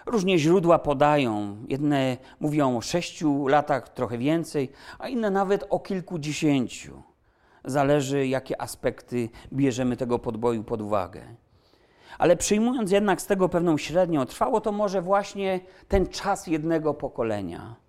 [0.05, 1.57] Różnie źródła podają.
[1.67, 7.03] Jedne mówią o sześciu latach, trochę więcej, a inne nawet o kilkudziesięciu.
[7.65, 11.21] Zależy, jakie aspekty bierzemy tego podboju pod uwagę.
[12.17, 17.82] Ale przyjmując jednak z tego pewną średnią, trwało to może właśnie ten czas jednego pokolenia.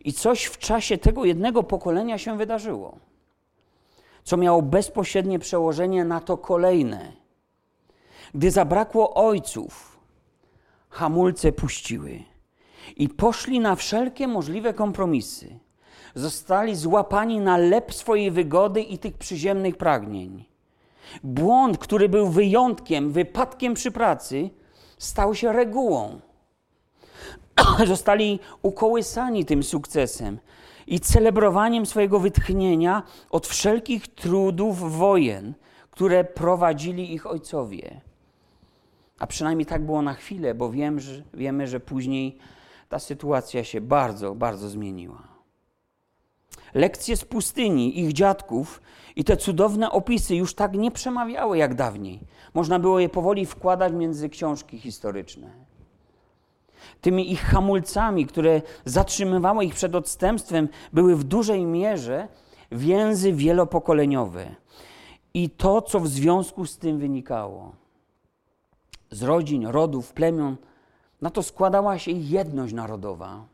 [0.00, 2.96] I coś w czasie tego jednego pokolenia się wydarzyło,
[4.24, 7.12] co miało bezpośrednie przełożenie na to kolejne.
[8.34, 9.98] Gdy zabrakło ojców,
[10.90, 12.22] hamulce puściły
[12.96, 15.58] i poszli na wszelkie możliwe kompromisy.
[16.14, 20.44] Zostali złapani na lep swojej wygody i tych przyziemnych pragnień.
[21.22, 24.50] Błąd, który był wyjątkiem, wypadkiem przy pracy,
[24.98, 26.20] stał się regułą.
[27.86, 30.38] Zostali ukołysani tym sukcesem
[30.86, 35.54] i celebrowaniem swojego wytchnienia od wszelkich trudów wojen,
[35.90, 38.00] które prowadzili ich ojcowie.
[39.18, 42.38] A przynajmniej tak było na chwilę, bo wiem, że, wiemy, że później
[42.88, 45.22] ta sytuacja się bardzo, bardzo zmieniła.
[46.74, 48.82] Lekcje z pustyni ich dziadków
[49.16, 52.20] i te cudowne opisy już tak nie przemawiały jak dawniej.
[52.54, 55.50] Można było je powoli wkładać między książki historyczne.
[57.00, 62.28] Tymi ich hamulcami, które zatrzymywały ich przed odstępstwem, były w dużej mierze
[62.72, 64.54] więzy wielopokoleniowe
[65.34, 67.72] i to, co w związku z tym wynikało.
[69.10, 70.56] Z rodzin, rodów, plemion,
[71.20, 73.44] na to składała się jedność narodowa.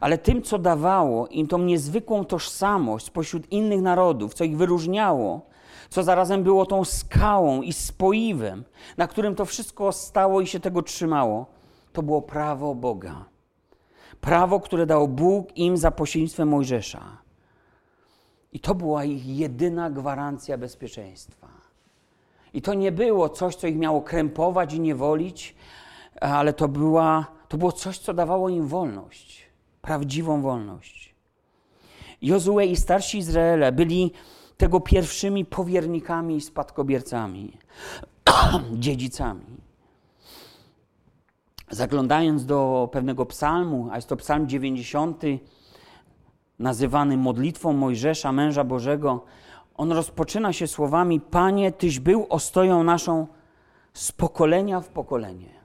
[0.00, 5.40] Ale tym, co dawało im tą niezwykłą tożsamość spośród innych narodów, co ich wyróżniało,
[5.90, 8.64] co zarazem było tą skałą i spoiwem,
[8.96, 11.46] na którym to wszystko stało i się tego trzymało,
[11.92, 13.24] to było prawo Boga.
[14.20, 17.18] Prawo, które dał Bóg im za pośrednictwem Mojżesza.
[18.52, 21.48] I to była ich jedyna gwarancja bezpieczeństwa.
[22.54, 25.54] I to nie było coś, co ich miało krępować i niewolić,
[26.20, 29.50] ale to, była, to było coś, co dawało im wolność
[29.82, 31.14] prawdziwą wolność.
[32.22, 34.12] Jozue i starsi Izraele byli
[34.56, 37.58] tego pierwszymi powiernikami i spadkobiercami,
[38.84, 39.59] dziedzicami.
[41.70, 45.22] Zaglądając do pewnego psalmu, a jest to psalm 90,
[46.58, 49.24] nazywany modlitwą Mojżesza, męża Bożego,
[49.74, 53.26] on rozpoczyna się słowami: Panie, Tyś był ostoją naszą
[53.92, 55.60] z pokolenia w pokolenie.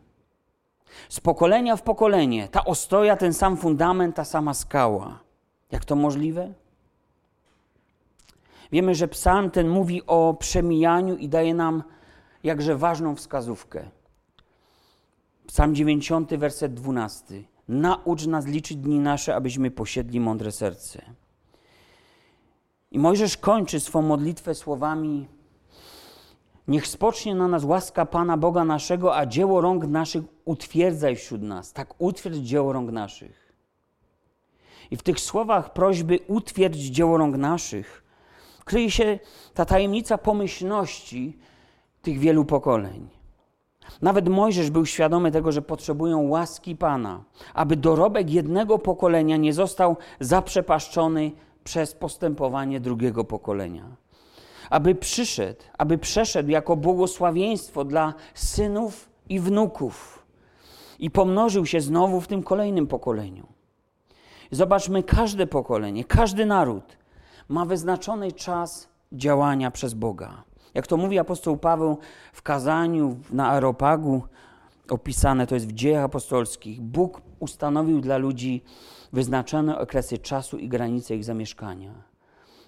[1.09, 5.19] Z pokolenia w pokolenie ta ostoja, ten sam fundament, ta sama skała.
[5.71, 6.53] Jak to możliwe?
[8.71, 11.83] Wiemy, że psalm ten mówi o przemijaniu i daje nam
[12.43, 13.89] jakże ważną wskazówkę.
[15.47, 17.43] Psalm 90, werset 12.
[17.67, 21.01] Naucz nas liczyć dni nasze, abyśmy posiedli mądre serce.
[22.91, 25.27] I Mojżesz kończy swą modlitwę słowami:
[26.67, 31.73] Niech spocznie na nas łaska Pana Boga naszego, a dzieło rąk naszych utwierdzaj wśród nas.
[31.73, 33.53] Tak utwierdź dzieło rąk naszych.
[34.91, 38.05] I w tych słowach prośby utwierdź dzieło rąk naszych
[38.65, 39.19] kryje się
[39.53, 41.38] ta tajemnica pomyślności
[42.01, 43.10] tych wielu pokoleń.
[44.01, 49.97] Nawet Mojżesz był świadomy tego, że potrzebują łaski Pana, aby dorobek jednego pokolenia nie został
[50.19, 51.31] zaprzepaszczony
[51.63, 54.05] przez postępowanie drugiego pokolenia
[54.69, 60.25] aby przyszedł, aby przeszedł jako błogosławieństwo dla synów i wnuków
[60.99, 63.47] i pomnożył się znowu w tym kolejnym pokoleniu.
[64.51, 66.97] Zobaczmy, każde pokolenie, każdy naród
[67.49, 70.43] ma wyznaczony czas działania przez Boga.
[70.75, 71.97] Jak to mówi apostoł Paweł
[72.33, 74.23] w kazaniu na Aeropagu,
[74.89, 78.63] opisane to jest w dziejach apostolskich, Bóg ustanowił dla ludzi
[79.13, 81.93] wyznaczone okresy czasu i granice ich zamieszkania.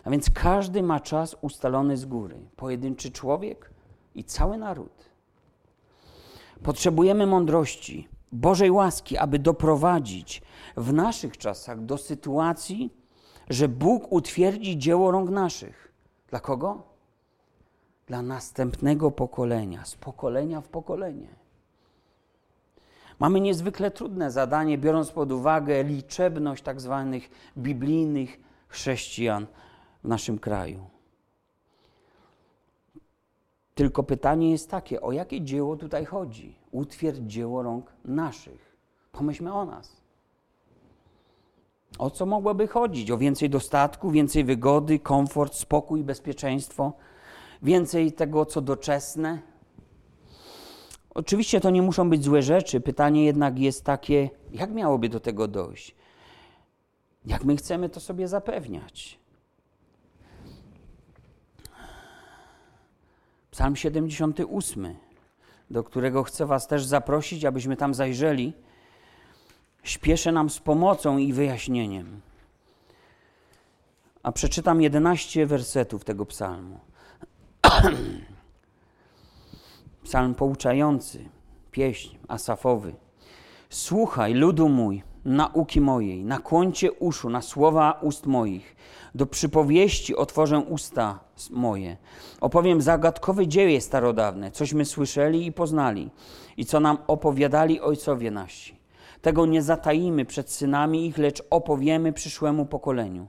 [0.03, 2.35] A więc każdy ma czas ustalony z góry.
[2.55, 3.71] Pojedynczy człowiek
[4.15, 5.05] i cały naród.
[6.63, 10.41] Potrzebujemy mądrości, Bożej łaski, aby doprowadzić
[10.77, 12.93] w naszych czasach do sytuacji,
[13.49, 15.93] że Bóg utwierdzi dzieło rąk naszych.
[16.29, 16.86] Dla kogo?
[18.07, 21.27] Dla następnego pokolenia, z pokolenia w pokolenie.
[23.19, 29.47] Mamy niezwykle trudne zadanie, biorąc pod uwagę liczebność tak zwanych biblijnych chrześcijan
[30.03, 30.79] w naszym kraju.
[33.75, 36.55] Tylko pytanie jest takie, o jakie dzieło tutaj chodzi?
[36.71, 38.77] Utwierdź dzieło rąk naszych.
[39.11, 40.01] Pomyślmy o nas.
[41.99, 43.11] O co mogłoby chodzić?
[43.11, 46.93] O więcej dostatku, więcej wygody, komfort, spokój, bezpieczeństwo,
[47.61, 49.39] więcej tego, co doczesne.
[51.09, 52.81] Oczywiście to nie muszą być złe rzeczy.
[52.81, 55.95] Pytanie jednak jest takie, jak miałoby do tego dojść?
[57.25, 59.19] Jak my chcemy to sobie zapewniać?
[63.51, 64.95] Psalm 78,
[65.71, 68.53] do którego chcę Was też zaprosić, abyśmy tam zajrzeli,
[69.83, 72.21] śpieszy nam z pomocą i wyjaśnieniem.
[74.23, 76.79] A przeczytam 11 wersetów tego psalmu.
[80.03, 81.25] Psalm pouczający,
[81.71, 82.93] pieśń asafowy.
[83.69, 88.75] Słuchaj, ludu mój, nauki mojej, nakłoncie uszu na słowa ust moich.
[89.15, 91.19] Do przypowieści otworzę usta
[91.51, 91.97] moje.
[92.41, 96.09] Opowiem zagadkowe dzieje starodawne, cośmy słyszeli i poznali,
[96.57, 98.77] i co nam opowiadali ojcowie nasi.
[99.21, 103.27] Tego nie zatajimy przed synami ich, lecz opowiemy przyszłemu pokoleniu.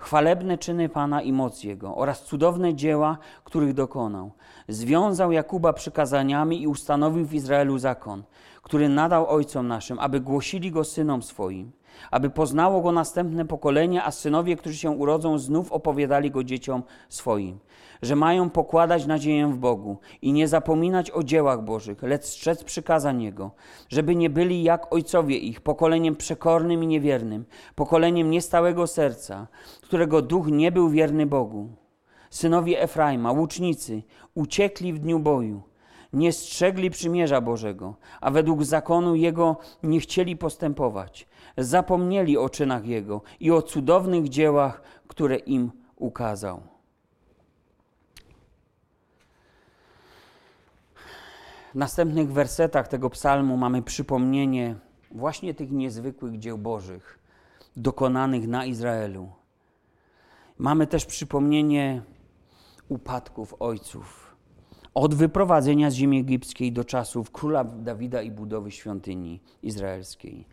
[0.00, 4.30] Chwalebne czyny Pana i moc Jego oraz cudowne dzieła, których dokonał.
[4.68, 8.22] Związał Jakuba przykazaniami i ustanowił w Izraelu zakon,
[8.62, 11.72] który nadał ojcom naszym, aby głosili go synom swoim
[12.10, 17.58] aby poznało go następne pokolenie, a synowie, którzy się urodzą, znów opowiadali go dzieciom swoim,
[18.02, 23.22] że mają pokładać nadzieję w Bogu i nie zapominać o dziełach Bożych, lecz strzec przykazań
[23.22, 23.50] Jego,
[23.88, 29.46] żeby nie byli jak ojcowie ich, pokoleniem przekornym i niewiernym, pokoleniem niestałego serca,
[29.82, 31.68] którego duch nie był wierny Bogu.
[32.30, 34.02] Synowie Efraima, łucznicy,
[34.34, 35.62] uciekli w dniu boju,
[36.12, 41.26] nie strzegli przymierza Bożego, a według zakonu Jego nie chcieli postępować
[41.58, 46.69] zapomnieli o czynach Jego i o cudownych dziełach, które im ukazał.
[51.72, 54.76] W następnych wersetach tego psalmu mamy przypomnienie
[55.10, 57.18] właśnie tych niezwykłych dzieł Bożych
[57.76, 59.28] dokonanych na Izraelu.
[60.58, 62.02] Mamy też przypomnienie
[62.88, 64.36] upadków ojców
[64.94, 70.46] od wyprowadzenia z ziemi egipskiej do czasów króla Dawida i budowy świątyni izraelskiej.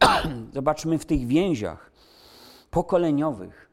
[0.54, 1.92] Zobaczmy w tych więziach
[2.70, 3.70] pokoleniowych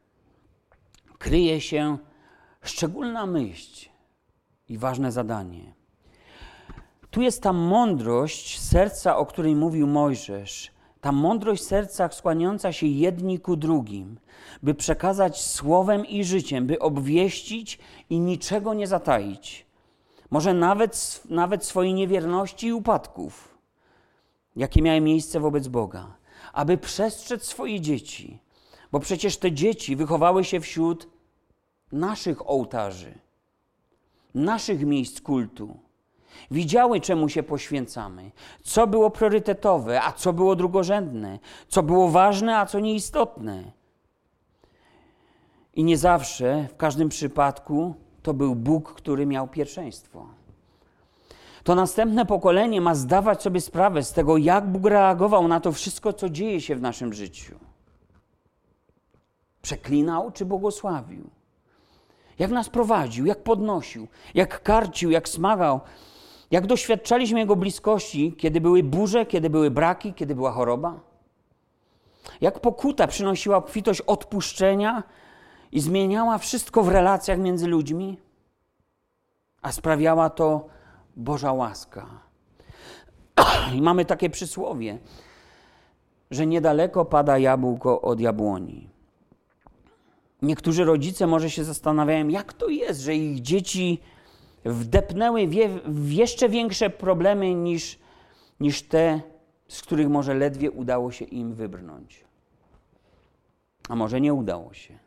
[1.18, 1.98] kryje się
[2.62, 3.88] szczególna myśl
[4.68, 5.75] i ważne zadanie.
[7.16, 13.40] Tu jest ta mądrość serca, o której mówił Mojżesz, ta mądrość serca skłaniająca się jedni
[13.40, 14.18] ku drugim,
[14.62, 17.78] by przekazać słowem i życiem, by obwieścić
[18.10, 19.66] i niczego nie zataić.
[20.30, 23.58] Może nawet, nawet swojej niewierności i upadków,
[24.56, 26.16] jakie miały miejsce wobec Boga,
[26.52, 28.38] aby przestrzec swoje dzieci,
[28.92, 31.08] bo przecież te dzieci wychowały się wśród
[31.92, 33.18] naszych ołtarzy,
[34.34, 35.85] naszych miejsc kultu.
[36.50, 38.30] Widziały, czemu się poświęcamy,
[38.62, 43.72] co było priorytetowe, a co było drugorzędne, co było ważne, a co nieistotne.
[45.74, 50.26] I nie zawsze, w każdym przypadku, to był Bóg, który miał pierwszeństwo.
[51.64, 56.12] To następne pokolenie ma zdawać sobie sprawę z tego, jak Bóg reagował na to wszystko,
[56.12, 57.54] co dzieje się w naszym życiu.
[59.62, 61.30] Przeklinał czy błogosławił?
[62.38, 65.80] Jak nas prowadził, jak podnosił, jak karcił, jak smagał,
[66.50, 71.00] jak doświadczaliśmy Jego bliskości, kiedy były burze, kiedy były braki, kiedy była choroba?
[72.40, 75.02] Jak pokuta przynosiła obfitość odpuszczenia,
[75.72, 78.18] i zmieniała wszystko w relacjach między ludźmi,
[79.62, 80.66] a sprawiała to
[81.16, 82.06] Boża łaska.
[83.76, 84.98] I mamy takie przysłowie,
[86.30, 88.90] że niedaleko pada jabłko od jabłoni.
[90.42, 94.00] Niektórzy rodzice może się zastanawiają, jak to jest, że ich dzieci
[94.66, 95.48] wdepnęły
[95.84, 97.98] w jeszcze większe problemy niż,
[98.60, 99.20] niż te,
[99.68, 102.24] z których może ledwie udało się im wybrnąć.
[103.88, 104.98] A może nie udało się.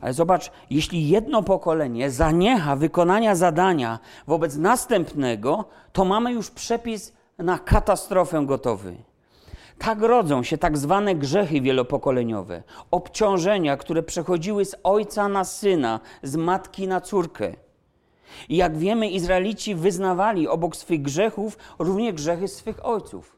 [0.00, 7.58] Ale zobacz, jeśli jedno pokolenie zaniecha wykonania zadania wobec następnego, to mamy już przepis na
[7.58, 8.96] katastrofę gotowy.
[9.78, 16.36] Tak rodzą się tak zwane grzechy wielopokoleniowe, obciążenia, które przechodziły z ojca na syna, z
[16.36, 17.67] matki na córkę.
[18.48, 23.36] I jak wiemy, Izraelici wyznawali obok swych grzechów również grzechy swych ojców.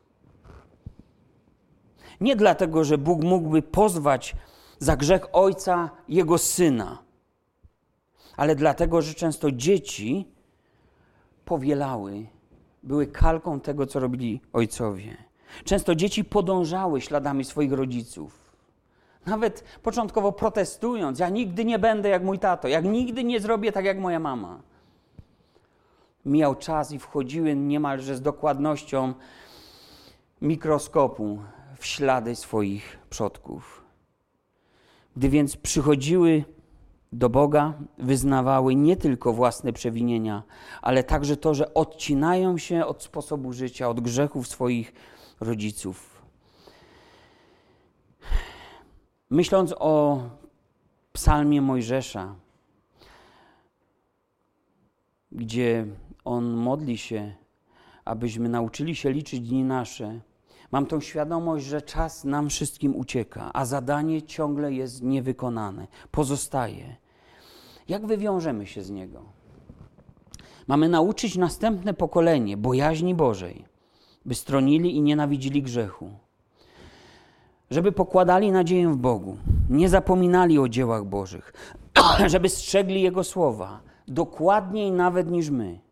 [2.21, 4.37] Nie dlatego, że Bóg mógłby pozwać
[4.79, 6.99] za grzech ojca jego syna,
[8.37, 10.29] ale dlatego, że często dzieci
[11.45, 12.27] powielały,
[12.83, 15.17] były kalką tego, co robili ojcowie.
[15.65, 18.41] Często dzieci podążały śladami swoich rodziców.
[19.27, 23.85] Nawet początkowo protestując, ja nigdy nie będę jak mój tato, jak nigdy nie zrobię tak
[23.85, 24.63] jak moja mama.
[26.25, 29.15] Mijał czas i wchodziły niemalże z dokładnością
[30.43, 31.39] mikroskopu
[31.79, 33.85] w ślady swoich przodków.
[35.17, 36.45] Gdy więc przychodziły
[37.13, 40.43] do Boga, wyznawały nie tylko własne przewinienia,
[40.83, 44.93] ale także to, że odcinają się od sposobu życia, od grzechów swoich
[45.41, 46.23] rodziców.
[49.31, 50.23] Myśląc o
[51.13, 52.35] psalmie Mojżesza,
[55.33, 55.87] gdzie
[56.31, 57.35] on modli się,
[58.05, 60.21] abyśmy nauczyli się liczyć dni nasze,
[60.73, 66.97] mam tą świadomość, że czas nam wszystkim ucieka, a zadanie ciągle jest niewykonane, pozostaje.
[67.89, 69.23] Jak wywiążemy się z niego?
[70.67, 73.65] Mamy nauczyć następne pokolenie bojaźni Bożej,
[74.25, 76.11] by stronili i nienawidzili grzechu,
[77.71, 79.37] żeby pokładali nadzieję w Bogu,
[79.71, 81.53] nie zapominali o dziełach Bożych,
[82.33, 85.90] żeby strzegli Jego słowa dokładniej nawet niż my,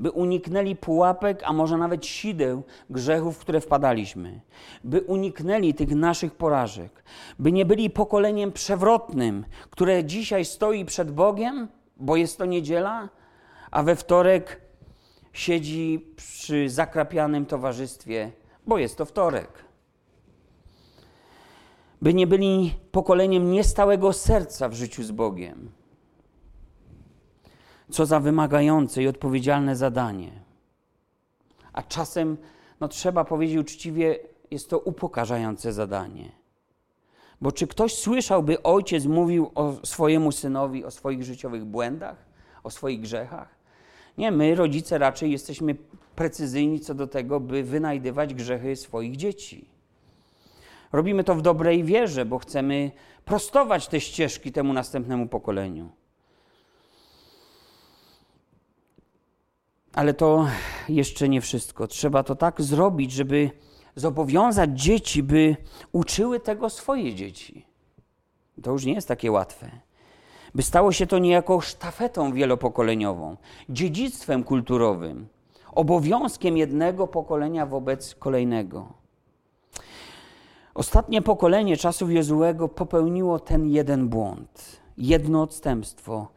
[0.00, 4.40] by uniknęli pułapek, a może nawet sideł grzechów, w które wpadaliśmy,
[4.84, 7.04] by uniknęli tych naszych porażek,
[7.38, 13.08] by nie byli pokoleniem przewrotnym, które dzisiaj stoi przed Bogiem, bo jest to niedziela,
[13.70, 14.60] a we wtorek
[15.32, 18.32] siedzi przy zakrapianym towarzystwie,
[18.66, 19.64] bo jest to wtorek.
[22.02, 25.79] By nie byli pokoleniem niestałego serca w życiu z Bogiem.
[27.90, 30.30] Co za wymagające i odpowiedzialne zadanie.
[31.72, 32.36] A czasem,
[32.80, 34.18] no trzeba powiedzieć uczciwie,
[34.50, 36.32] jest to upokarzające zadanie.
[37.40, 42.16] Bo czy ktoś słyszał, by ojciec mówił o swojemu synowi o swoich życiowych błędach,
[42.62, 43.48] o swoich grzechach?
[44.18, 45.76] Nie, my, rodzice, raczej jesteśmy
[46.16, 49.68] precyzyjni co do tego, by wynajdywać grzechy swoich dzieci.
[50.92, 52.90] Robimy to w dobrej wierze, bo chcemy
[53.24, 55.90] prostować te ścieżki temu następnemu pokoleniu.
[59.94, 60.46] Ale to
[60.88, 61.86] jeszcze nie wszystko.
[61.86, 63.50] Trzeba to tak zrobić, żeby
[63.96, 65.56] zobowiązać dzieci, by
[65.92, 67.66] uczyły tego swoje dzieci.
[68.62, 69.70] To już nie jest takie łatwe
[70.54, 73.36] by stało się to niejako sztafetą wielopokoleniową,
[73.68, 75.26] dziedzictwem kulturowym,
[75.72, 78.92] obowiązkiem jednego pokolenia wobec kolejnego.
[80.74, 86.28] Ostatnie pokolenie czasów Jezułego popełniło ten jeden błąd, jedno odstępstwo,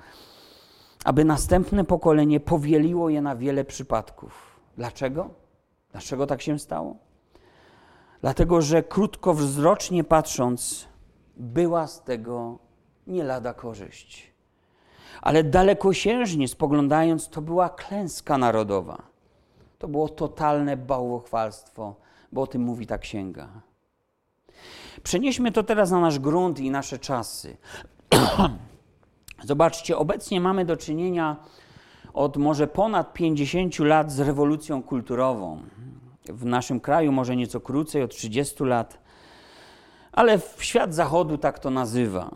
[1.04, 4.60] aby następne pokolenie powieliło je na wiele przypadków.
[4.78, 5.30] Dlaczego?
[5.92, 6.96] Dlaczego tak się stało?
[8.22, 10.88] Dlatego, że krótkowzrocznie patrząc,
[11.38, 12.58] była z tego
[13.08, 14.34] nie lada korzyść.
[15.22, 19.02] Ale dalekosiężnie spoglądając, to była klęska narodowa.
[19.80, 21.96] To było totalne bałwochwalstwo,
[22.32, 23.48] bo o tym mówi ta księga.
[25.04, 27.58] Przenieśmy to teraz na nasz grunt i nasze czasy.
[29.44, 31.36] Zobaczcie, obecnie mamy do czynienia
[32.14, 35.62] od może ponad 50 lat z rewolucją kulturową.
[36.26, 39.00] W naszym kraju może nieco krócej, od 30 lat,
[40.12, 42.32] ale świat zachodu tak to nazywa.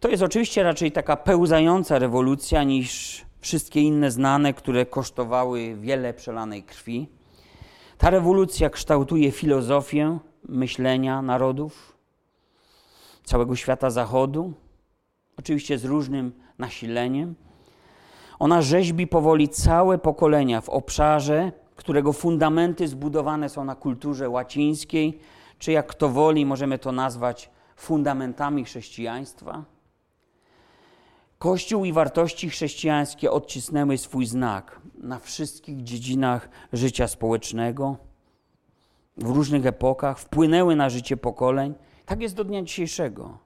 [0.00, 6.62] To jest oczywiście raczej taka pełzająca rewolucja niż wszystkie inne znane, które kosztowały wiele przelanej
[6.62, 7.08] krwi.
[7.98, 11.96] Ta rewolucja kształtuje filozofię myślenia narodów,
[13.24, 14.52] całego świata zachodu,
[15.38, 17.34] oczywiście z różnym nasileniem.
[18.38, 25.18] Ona rzeźbi powoli całe pokolenia w obszarze, którego fundamenty zbudowane są na kulturze łacińskiej,
[25.58, 29.64] czy jak kto woli, możemy to nazwać fundamentami chrześcijaństwa.
[31.38, 37.96] Kościół i wartości chrześcijańskie odcisnęły swój znak na wszystkich dziedzinach życia społecznego,
[39.16, 41.74] w różnych epokach, wpłynęły na życie pokoleń.
[42.06, 43.38] Tak jest do dnia dzisiejszego.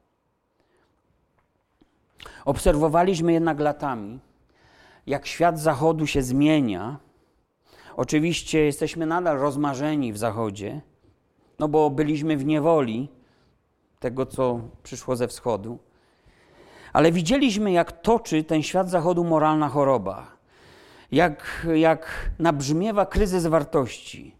[2.45, 4.21] Obserwowaliśmy jednak latami,
[5.07, 6.97] jak świat zachodu się zmienia.
[7.97, 10.81] Oczywiście jesteśmy nadal rozmarzeni w zachodzie,
[11.59, 13.09] no bo byliśmy w niewoli
[14.01, 15.79] tego, co przyszło ze wschodu
[16.93, 20.27] Ale widzieliśmy, jak toczy ten świat zachodu moralna choroba,
[21.13, 24.37] jak, jak nabrzmiewa kryzys wartości,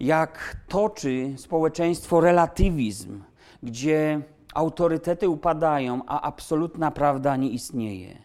[0.00, 3.22] jak toczy społeczeństwo relatywizm,
[3.62, 4.22] gdzie
[4.54, 8.18] autorytety upadają, a absolutna prawda nie istnieje.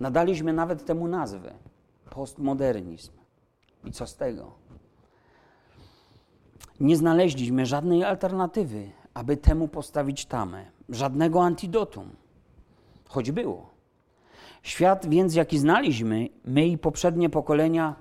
[0.00, 1.54] Nadaliśmy nawet temu nazwę
[2.10, 3.12] postmodernizm.
[3.84, 4.52] I co z tego?
[6.80, 12.10] Nie znaleźliśmy żadnej alternatywy, aby temu postawić tamę, żadnego antidotum,
[13.08, 13.70] choć było.
[14.62, 17.94] Świat więc, jaki znaliśmy, my i poprzednie pokolenia,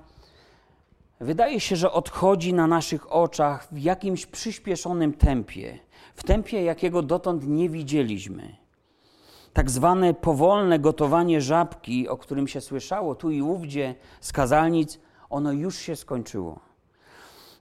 [1.20, 5.80] wydaje się, że odchodzi na naszych oczach w jakimś przyspieszonym tempie,
[6.16, 8.56] w tempie, jakiego dotąd nie widzieliśmy.
[9.54, 15.00] Tak zwane powolne gotowanie żabki, o którym się słyszało tu i ówdzie z kazalnic,
[15.30, 16.60] ono już się skończyło.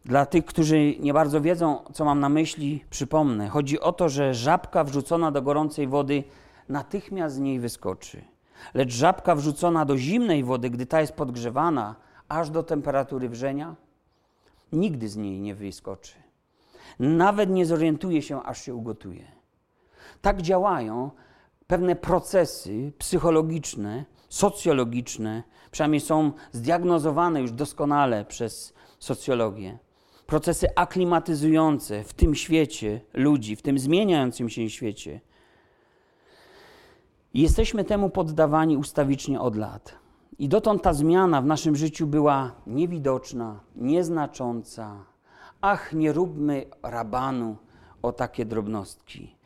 [0.05, 3.49] Dla tych, którzy nie bardzo wiedzą, co mam na myśli, przypomnę.
[3.49, 6.25] Chodzi o to, że żabka wrzucona do gorącej wody
[6.69, 8.25] natychmiast z niej wyskoczy.
[8.75, 11.95] Lecz żabka wrzucona do zimnej wody, gdy ta jest podgrzewana
[12.29, 13.75] aż do temperatury wrzenia,
[14.73, 16.22] nigdy z niej nie wyskoczy.
[16.99, 19.25] Nawet nie zorientuje się, aż się ugotuje.
[20.21, 21.11] Tak działają
[21.67, 29.79] pewne procesy psychologiczne, socjologiczne, przynajmniej są zdiagnozowane już doskonale przez socjologię.
[30.27, 35.21] Procesy aklimatyzujące w tym świecie ludzi, w tym zmieniającym się świecie.
[37.35, 39.95] jesteśmy temu poddawani ustawicznie od lat.
[40.39, 45.12] I dotąd ta zmiana w naszym życiu była niewidoczna, nieznacząca.
[45.63, 47.57] Ach, nie róbmy rabanu
[48.03, 49.37] o takie drobnostki.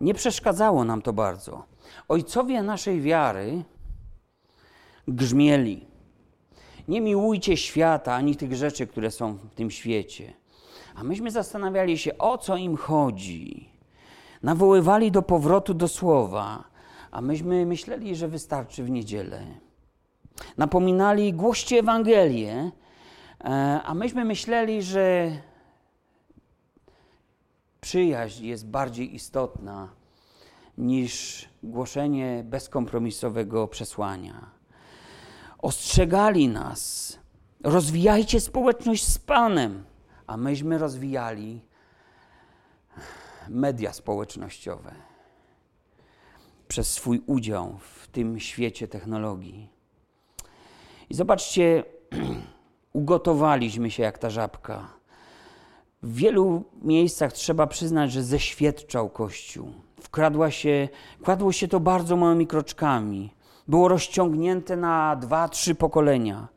[0.00, 1.64] Nie przeszkadzało nam to bardzo.
[2.08, 3.64] Ojcowie naszej wiary
[5.08, 5.86] grzmieli.
[6.88, 10.32] Nie miłujcie świata ani tych rzeczy, które są w tym świecie.
[10.94, 13.68] A myśmy zastanawiali się, o co im chodzi.
[14.42, 16.64] Nawoływali do powrotu do słowa,
[17.10, 19.46] a myśmy myśleli, że wystarczy w niedzielę.
[20.56, 22.70] Napominali, głoście Ewangelię,
[23.44, 25.30] e, a myśmy myśleli, że
[27.82, 29.88] przyjaźń jest bardziej istotna
[30.78, 34.50] niż głoszenie bezkompromisowego przesłania.
[35.58, 37.18] Ostrzegali nas,
[37.64, 39.84] rozwijajcie społeczność z Panem,
[40.26, 41.60] a myśmy rozwijali
[43.48, 44.94] media społecznościowe
[46.68, 49.68] przez swój udział w tym świecie technologii.
[51.10, 51.84] I zobaczcie,
[52.92, 55.01] ugotowaliśmy się jak ta żabka.
[56.02, 59.72] W wielu miejscach trzeba przyznać, że zeświadczał Kościół
[60.12, 60.88] wkradła się,
[61.24, 63.34] kładło się to bardzo małymi kroczkami.
[63.68, 66.48] Było rozciągnięte na dwa, trzy pokolenia.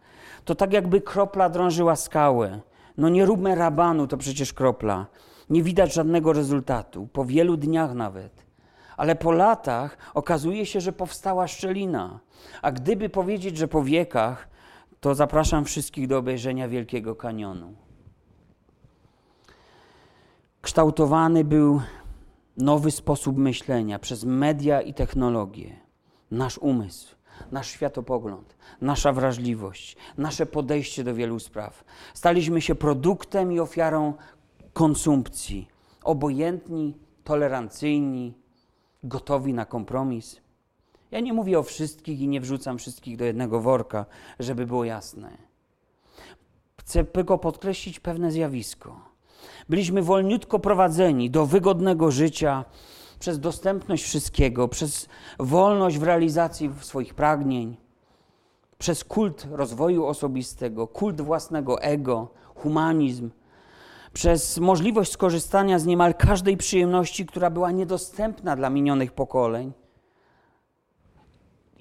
[0.45, 2.61] To tak jakby kropla drążyła skałę.
[2.97, 5.05] No nie róbmy rabanu, to przecież kropla.
[5.49, 8.45] Nie widać żadnego rezultatu, po wielu dniach nawet.
[8.97, 12.19] Ale po latach okazuje się, że powstała szczelina.
[12.61, 14.47] A gdyby powiedzieć, że po wiekach,
[14.99, 17.84] to zapraszam wszystkich do obejrzenia Wielkiego Kanionu.
[20.65, 21.81] Kształtowany był
[22.57, 25.75] nowy sposób myślenia przez media i technologię,
[26.31, 27.15] nasz umysł,
[27.51, 31.83] nasz światopogląd, nasza wrażliwość, nasze podejście do wielu spraw.
[32.13, 34.13] Staliśmy się produktem i ofiarą
[34.73, 35.67] konsumpcji,
[36.03, 38.33] obojętni, tolerancyjni,
[39.03, 40.41] gotowi na kompromis.
[41.11, 44.05] Ja nie mówię o wszystkich i nie wrzucam wszystkich do jednego worka,
[44.39, 45.37] żeby było jasne.
[46.77, 49.14] Chcę tylko podkreślić pewne zjawisko
[49.69, 52.65] Byliśmy wolniutko prowadzeni do wygodnego życia
[53.19, 55.09] przez dostępność wszystkiego, przez
[55.39, 57.77] wolność w realizacji swoich pragnień,
[58.77, 63.29] przez kult rozwoju osobistego, kult własnego ego, humanizm,
[64.13, 69.73] przez możliwość skorzystania z niemal każdej przyjemności, która była niedostępna dla minionych pokoleń.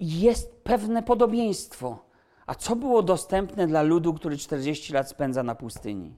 [0.00, 2.04] Jest pewne podobieństwo.
[2.46, 6.16] A co było dostępne dla ludu, który 40 lat spędza na pustyni?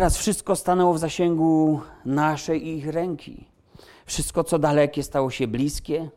[0.00, 3.44] Teraz wszystko stanęło w zasięgu naszej ich ręki.
[4.06, 6.10] Wszystko, co dalekie, stało się bliskie.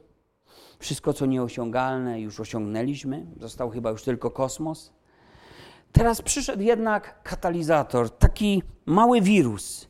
[0.79, 3.25] Wszystko, co nieosiągalne, już osiągnęliśmy.
[3.39, 4.93] Został chyba już tylko kosmos.
[5.91, 9.87] Teraz przyszedł jednak katalizator, taki mały wirus,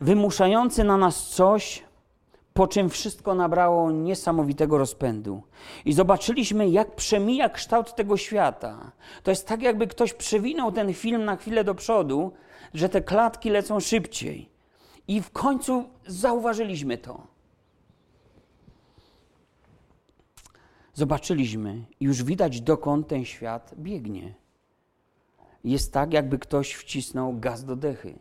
[0.00, 1.84] wymuszający na nas coś,
[2.52, 5.42] po czym wszystko nabrało niesamowitego rozpędu.
[5.84, 8.92] I zobaczyliśmy, jak przemija kształt tego świata.
[9.22, 12.32] To jest tak, jakby ktoś przewinął ten film na chwilę do przodu
[12.74, 14.48] że te klatki lecą szybciej.
[15.08, 17.26] I w końcu zauważyliśmy to.
[20.94, 24.34] Zobaczyliśmy, już widać dokąd ten świat biegnie.
[25.64, 28.14] Jest tak, jakby ktoś wcisnął gaz do dechy.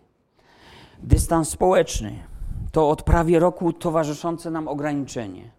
[0.99, 2.23] Dystans społeczny,
[2.71, 5.51] to od prawie roku towarzyszące nam ograniczenie.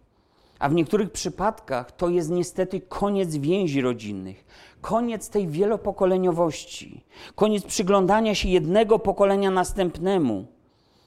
[0.59, 4.45] A w niektórych przypadkach to jest niestety koniec więzi rodzinnych,
[4.81, 10.47] koniec tej wielopokoleniowości, koniec przyglądania się jednego pokolenia następnemu,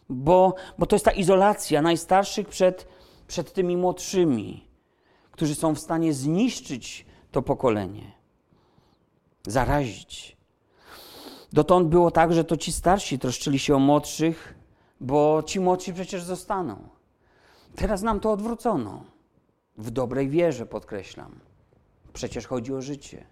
[0.08, 2.88] bo, bo to jest ta izolacja najstarszych przed,
[3.26, 4.68] przed tymi młodszymi,
[5.30, 8.12] którzy są w stanie zniszczyć to pokolenie,
[9.46, 10.36] zarazić.
[11.52, 14.54] Dotąd było tak, że to ci starsi troszczyli się o młodszych,
[15.00, 16.88] bo ci młodsi przecież zostaną.
[17.76, 19.04] Teraz nam to odwrócono.
[19.78, 21.40] W dobrej wierze, podkreślam.
[22.12, 23.24] Przecież chodzi o życie.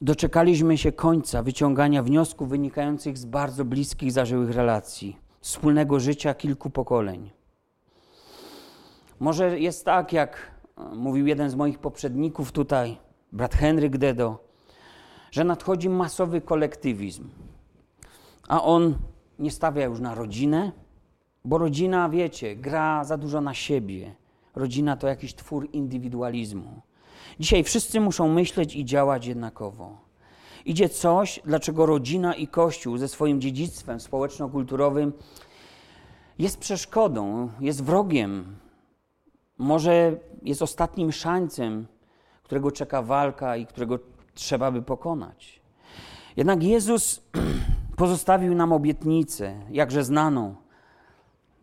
[0.00, 7.30] Doczekaliśmy się końca wyciągania wniosków wynikających z bardzo bliskich, zażyłych relacji, wspólnego życia kilku pokoleń.
[9.20, 12.98] Może jest tak, jak e, mówił jeden z moich poprzedników tutaj,
[13.32, 14.44] brat Henryk Dedo,
[15.30, 17.28] że nadchodzi masowy kolektywizm,
[18.48, 18.98] a on
[19.38, 20.72] nie stawia już na rodzinę,
[21.44, 24.14] bo rodzina, wiecie, gra za dużo na siebie.
[24.54, 26.80] Rodzina to jakiś twór indywidualizmu.
[27.40, 29.96] Dzisiaj wszyscy muszą myśleć i działać jednakowo.
[30.64, 35.12] Idzie coś, dlaczego rodzina i Kościół ze swoim dziedzictwem społeczno-kulturowym
[36.38, 38.56] jest przeszkodą, jest wrogiem.
[39.58, 41.86] Może jest ostatnim szańcem,
[42.42, 43.98] którego czeka walka i którego
[44.34, 45.60] trzeba by pokonać.
[46.36, 47.22] Jednak Jezus
[47.96, 50.54] pozostawił nam obietnicę, jakże znaną,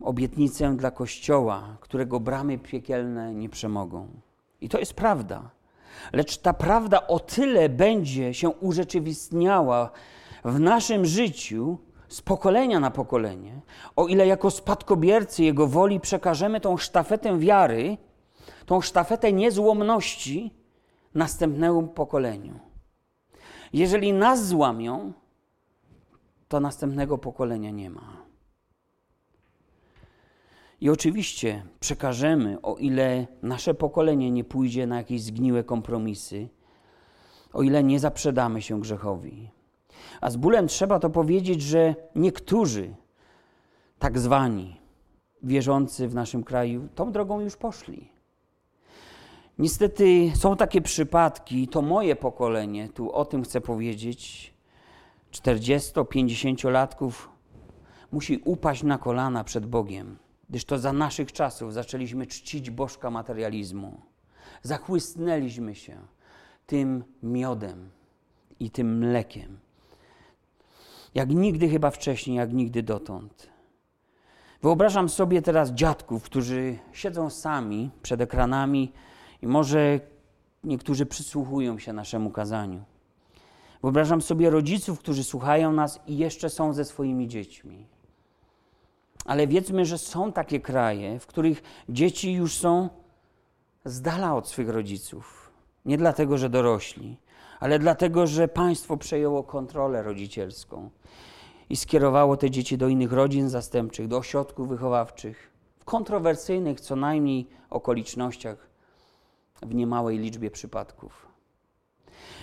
[0.00, 4.08] obietnicę dla Kościoła, którego bramy piekielne nie przemogą.
[4.60, 5.50] I to jest prawda.
[6.12, 9.90] Lecz ta prawda o tyle będzie się urzeczywistniała
[10.44, 11.78] w naszym życiu
[12.08, 13.60] z pokolenia na pokolenie,
[13.96, 17.96] o ile jako spadkobiercy Jego woli przekażemy tą sztafetę wiary,
[18.66, 20.54] tą sztafetę niezłomności
[21.14, 22.58] następnemu pokoleniu.
[23.72, 25.12] Jeżeli nas złamią,
[26.48, 28.27] to następnego pokolenia nie ma.
[30.80, 36.48] I oczywiście przekażemy, o ile nasze pokolenie nie pójdzie na jakieś zgniłe kompromisy,
[37.52, 39.50] o ile nie zaprzedamy się grzechowi.
[40.20, 42.94] A z bólem trzeba to powiedzieć, że niektórzy,
[43.98, 44.80] tak zwani,
[45.42, 48.08] wierzący w naszym kraju, tą drogą już poszli.
[49.58, 54.54] Niestety są takie przypadki, to moje pokolenie, tu o tym chcę powiedzieć,
[55.32, 57.12] 40-50-latków
[58.12, 60.16] musi upaść na kolana przed Bogiem
[60.50, 64.00] gdyż to za naszych czasów zaczęliśmy czcić bożka materializmu.
[64.62, 65.98] Zachłysnęliśmy się
[66.66, 67.90] tym miodem
[68.60, 69.58] i tym mlekiem.
[71.14, 73.50] Jak nigdy chyba wcześniej, jak nigdy dotąd.
[74.62, 78.92] Wyobrażam sobie teraz dziadków, którzy siedzą sami przed ekranami
[79.42, 80.00] i może
[80.64, 82.84] niektórzy przysłuchują się naszemu kazaniu.
[83.82, 87.86] Wyobrażam sobie rodziców, którzy słuchają nas i jeszcze są ze swoimi dziećmi.
[89.28, 92.88] Ale wiedzmy, że są takie kraje, w których dzieci już są
[93.84, 95.50] z dala od swych rodziców.
[95.84, 97.16] Nie dlatego, że dorośli,
[97.60, 100.90] ale dlatego, że państwo przejęło kontrolę rodzicielską
[101.70, 107.46] i skierowało te dzieci do innych rodzin zastępczych, do ośrodków wychowawczych, w kontrowersyjnych co najmniej
[107.70, 108.68] okolicznościach,
[109.62, 111.26] w niemałej liczbie przypadków.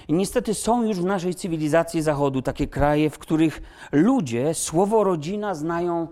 [0.07, 3.61] I niestety są już w naszej cywilizacji Zachodu takie kraje, w których
[3.91, 6.07] ludzie słowo rodzina znają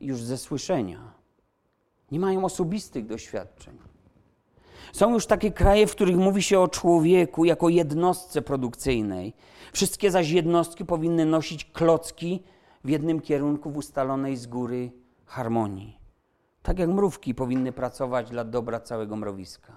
[0.00, 1.12] już ze słyszenia.
[2.10, 3.78] Nie mają osobistych doświadczeń.
[4.92, 9.32] Są już takie kraje, w których mówi się o człowieku jako jednostce produkcyjnej.
[9.72, 12.42] Wszystkie zaś jednostki powinny nosić klocki
[12.84, 14.90] w jednym kierunku w ustalonej z góry
[15.26, 15.98] harmonii.
[16.62, 19.72] Tak jak mrówki powinny pracować dla dobra całego mrowiska.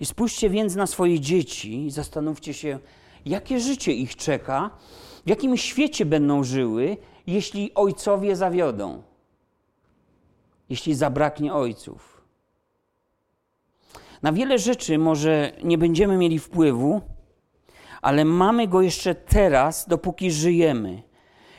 [0.00, 2.78] I spójrzcie więc na swoje dzieci i zastanówcie się,
[3.26, 4.70] jakie życie ich czeka,
[5.26, 6.96] w jakim świecie będą żyły,
[7.26, 9.02] jeśli ojcowie zawiodą,
[10.68, 12.22] jeśli zabraknie ojców.
[14.22, 17.00] Na wiele rzeczy może nie będziemy mieli wpływu,
[18.02, 21.02] ale mamy go jeszcze teraz, dopóki żyjemy.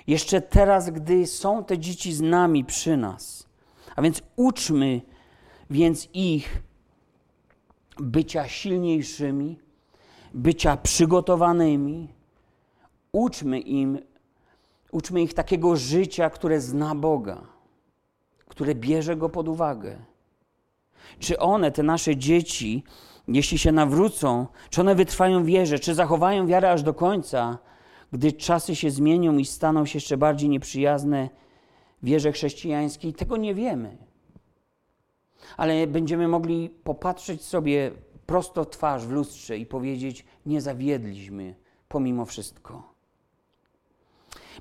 [0.07, 3.47] Jeszcze teraz, gdy są te dzieci z nami przy nas.
[3.95, 5.01] A więc uczmy
[5.73, 6.61] więc ich
[7.99, 9.59] bycia silniejszymi,
[10.33, 12.12] bycia przygotowanymi.
[13.13, 13.99] Uczmy im
[14.91, 17.41] Uczmy ich takiego życia, które zna Boga,
[18.47, 19.97] które bierze Go pod uwagę.
[21.19, 22.83] Czy one, te nasze dzieci,
[23.27, 27.57] jeśli się nawrócą, czy one wytrwają wierze, czy zachowają wiarę aż do końca,
[28.11, 31.29] gdy czasy się zmienią i staną się jeszcze bardziej nieprzyjazne
[32.03, 33.97] wierze chrześcijańskiej, tego nie wiemy.
[35.57, 37.91] Ale będziemy mogli popatrzeć sobie
[38.25, 41.55] prosto w twarz w lustrze i powiedzieć: Nie zawiedliśmy
[41.87, 42.92] pomimo wszystko.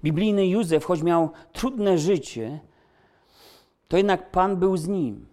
[0.05, 2.61] Biblijny Józef, choć miał trudne życie,
[3.89, 5.27] to jednak Pan był z nim.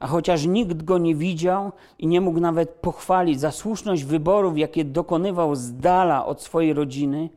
[0.00, 4.84] A chociaż nikt go nie widział i nie mógł nawet pochwalić za słuszność wyborów, jakie
[4.84, 7.30] dokonywał z dala od swojej rodziny,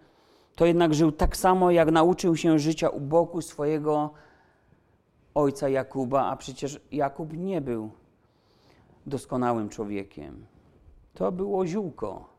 [0.55, 4.09] to jednak żył tak samo, jak nauczył się życia u boku swojego
[5.35, 7.91] ojca Jakuba, a przecież Jakub nie był
[9.05, 10.45] doskonałym człowiekiem.
[11.13, 12.29] To było ziółko,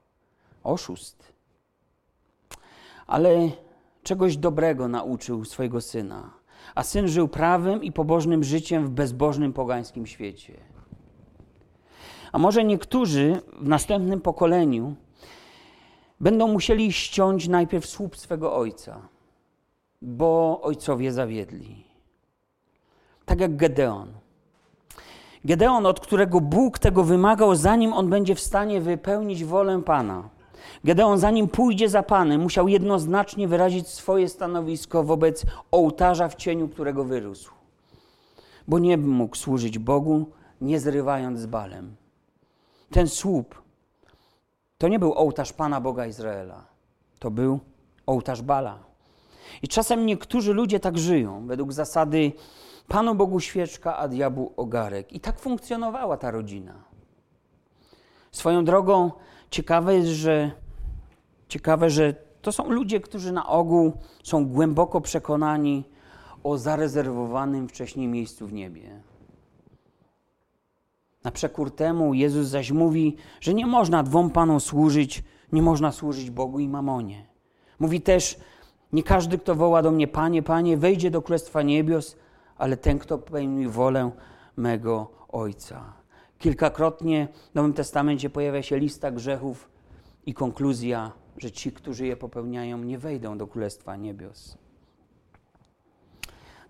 [0.65, 1.33] oszust.
[3.07, 3.51] Ale
[4.05, 6.31] czegoś dobrego nauczył swojego syna.
[6.75, 10.53] A syn żył prawym i pobożnym życiem w bezbożnym pogańskim świecie.
[12.33, 14.95] A może niektórzy w następnym pokoleniu
[16.21, 19.09] będą musieli ściąć najpierw słup swego ojca,
[20.03, 21.85] bo ojcowie zawiedli.
[23.25, 24.09] Tak jak Gedeon.
[25.45, 30.29] Gedeon, od którego Bóg tego wymagał, zanim on będzie w stanie wypełnić wolę Pana.
[30.85, 37.05] Gedeon, zanim pójdzie za Panem, musiał jednoznacznie wyrazić swoje stanowisko wobec ołtarza, w cieniu którego
[37.05, 37.53] wyrósł.
[38.69, 40.27] Bo nie mógł służyć Bogu,
[40.61, 41.97] nie zrywając z balem.
[42.91, 43.65] Ten słup
[44.79, 46.65] to nie był ołtarz Pana Boga Izraela.
[47.19, 47.61] To był
[48.07, 48.79] ołtarz Bala.
[49.63, 52.33] I czasem niektórzy ludzie tak żyją, według zasady
[52.89, 55.13] Panu Bogu świeczka, a diabłu ogarek.
[55.13, 56.75] I tak funkcjonowała ta rodzina.
[58.33, 59.11] Swoją drogą
[59.55, 60.51] ciekawe jest, że
[61.49, 63.93] ciekawe, że to są ludzie, którzy na ogół
[64.23, 65.85] są głęboko przekonani
[66.45, 69.01] o zarezerwowanym wcześniej miejscu w niebie.
[71.25, 76.31] Na przekór temu Jezus zaś mówi, że nie można dwom panom służyć, nie można służyć
[76.31, 77.27] Bogu i mamonie.
[77.79, 78.37] Mówi też,
[78.93, 82.17] nie każdy, kto woła do mnie, Panie, Panie, wejdzie do Królestwa Niebios,
[82.59, 84.11] ale ten, kto pełni wolę
[84.57, 86.04] mego Ojca.
[86.45, 89.71] Kilkakrotnie w Nowym Testamencie pojawia się lista grzechów
[90.27, 94.59] i konkluzja, że ci, którzy je popełniają, nie wejdą do Królestwa Niebios.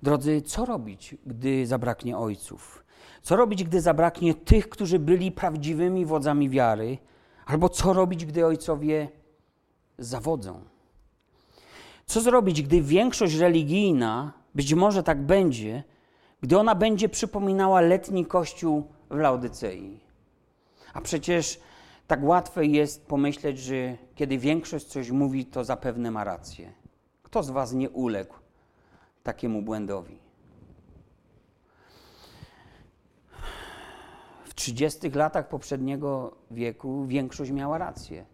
[0.02, 2.84] Drodzy, co robić, gdy zabraknie ojców?
[3.22, 6.98] Co robić, gdy zabraknie tych, którzy byli prawdziwymi wodzami wiary?
[7.46, 9.08] Albo co robić, gdy ojcowie
[9.98, 10.60] zawodzą?
[12.06, 15.82] Co zrobić, gdy większość religijna, być może tak będzie,
[16.40, 20.00] gdy ona będzie przypominała letni kościół w Laodycei?
[20.92, 21.60] A przecież
[22.06, 26.72] tak łatwe jest pomyśleć, że kiedy większość coś mówi, to zapewne ma rację.
[27.22, 28.34] Kto z Was nie uległ
[29.22, 30.18] takiemu błędowi?
[34.44, 38.24] W 30 latach poprzedniego wieku większość miała rację.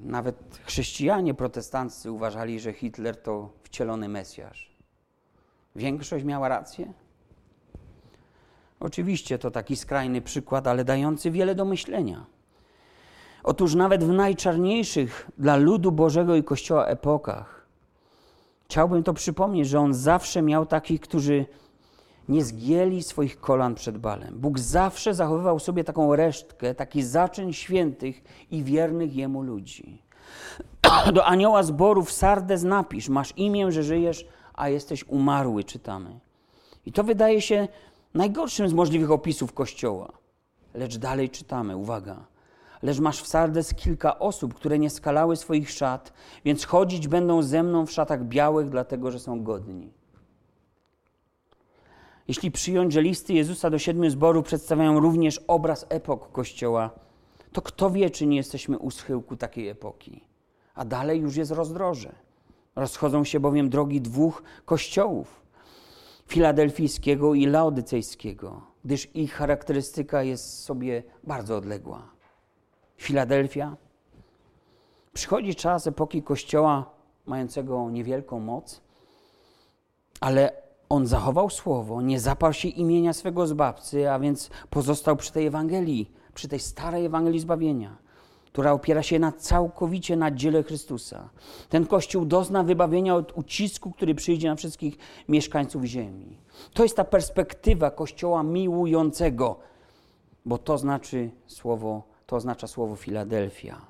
[0.00, 4.76] Nawet chrześcijanie protestanccy uważali, że Hitler to wcielony Mesjasz.
[5.76, 6.92] Większość miała rację?
[8.80, 12.26] Oczywiście to taki skrajny przykład, ale dający wiele do myślenia.
[13.42, 17.66] Otóż nawet w najczarniejszych dla ludu Bożego i Kościoła epokach,
[18.64, 21.46] chciałbym to przypomnieć, że on zawsze miał takich, którzy
[22.28, 24.38] nie zgięli swoich kolan przed Balem.
[24.38, 30.02] Bóg zawsze zachowywał sobie taką resztkę, taki zaczyn świętych i wiernych Jemu ludzi.
[31.14, 36.20] Do anioła zborów Sardes napisz, masz imię, że żyjesz, a jesteś umarły, czytamy.
[36.86, 37.68] I to wydaje się
[38.14, 40.12] najgorszym z możliwych opisów Kościoła.
[40.74, 42.26] Lecz dalej czytamy, uwaga.
[42.82, 46.12] Lecz masz w Sardes kilka osób, które nie skalały swoich szat,
[46.44, 49.92] więc chodzić będą ze mną w szatach białych, dlatego że są godni.
[52.28, 56.90] Jeśli przyjąć, że listy Jezusa do siedmiu zborów przedstawiają również obraz epok Kościoła,
[57.52, 60.24] to kto wie, czy nie jesteśmy u schyłku takiej epoki.
[60.74, 62.12] A dalej już jest rozdroże.
[62.76, 65.39] Rozchodzą się bowiem drogi dwóch kościołów
[66.30, 72.02] filadelfijskiego i laodycejskiego, gdyż ich charakterystyka jest sobie bardzo odległa.
[72.96, 73.76] Filadelfia.
[75.12, 76.90] Przychodzi czas epoki Kościoła
[77.26, 78.80] mającego niewielką moc,
[80.20, 80.52] ale
[80.88, 86.12] on zachował słowo, nie zaparł się imienia swego zbawcy, a więc pozostał przy tej Ewangelii,
[86.34, 87.96] przy tej starej Ewangelii zbawienia
[88.52, 91.28] która opiera się na całkowicie na dziele Chrystusa.
[91.68, 94.98] Ten Kościół dozna wybawienia od ucisku, który przyjdzie na wszystkich
[95.28, 96.38] mieszkańców ziemi.
[96.72, 99.58] To jest ta perspektywa Kościoła miłującego,
[100.44, 103.80] bo to znaczy słowo, to oznacza słowo Filadelfia.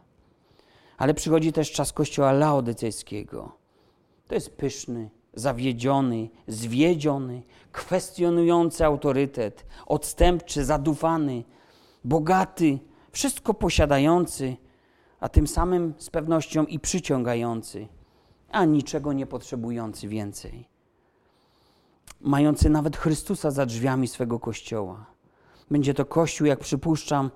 [0.99, 3.53] Ale przychodzi też czas Kościoła laodycejskiego.
[4.29, 7.43] To jest pyszny, zawiedziony, zwiedziony,
[7.73, 11.45] kwestionujący autorytet, odstępczy, zadufany,
[12.05, 12.79] bogaty,
[13.13, 14.57] wszystko posiadający,
[15.21, 17.89] a tym samym z pewnością i przyciągający,
[18.51, 20.69] a niczego nie potrzebujący więcej.
[22.21, 25.07] Mający nawet Chrystusa za drzwiami swego kościoła.
[25.71, 27.31] Będzie to kościół, jak przypuszczam,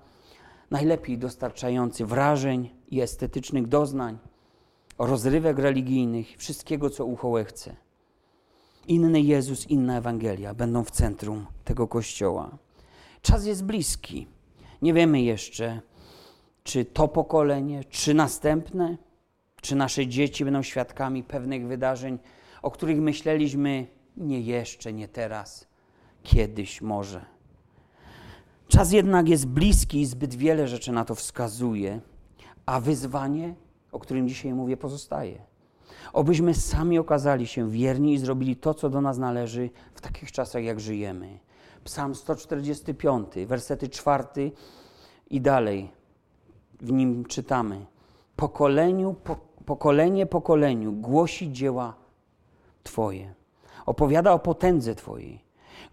[0.70, 4.18] najlepiej dostarczający wrażeń i estetycznych doznań,
[4.98, 7.76] rozrywek religijnych, wszystkiego, co ucho chce.
[8.88, 12.58] Inny Jezus, inna Ewangelia będą w centrum tego kościoła.
[13.22, 14.26] Czas jest bliski.
[14.84, 15.80] Nie wiemy jeszcze,
[16.64, 18.96] czy to pokolenie, czy następne,
[19.60, 22.18] czy nasze dzieci będą świadkami pewnych wydarzeń,
[22.62, 25.68] o których myśleliśmy nie jeszcze, nie teraz,
[26.22, 27.24] kiedyś może.
[28.68, 32.00] Czas jednak jest bliski i zbyt wiele rzeczy na to wskazuje,
[32.66, 33.54] a wyzwanie,
[33.92, 35.38] o którym dzisiaj mówię, pozostaje.
[36.12, 40.64] Obyśmy sami okazali się wierni i zrobili to, co do nas należy w takich czasach,
[40.64, 41.38] jak żyjemy.
[41.84, 44.52] Psalm 145, wersety czwarty
[45.30, 45.90] i dalej.
[46.80, 47.86] W nim czytamy:
[48.36, 51.94] Pokoleniu, po, pokolenie pokoleniu głosi dzieła
[52.82, 53.34] Twoje.
[53.86, 55.43] Opowiada o potędze Twojej.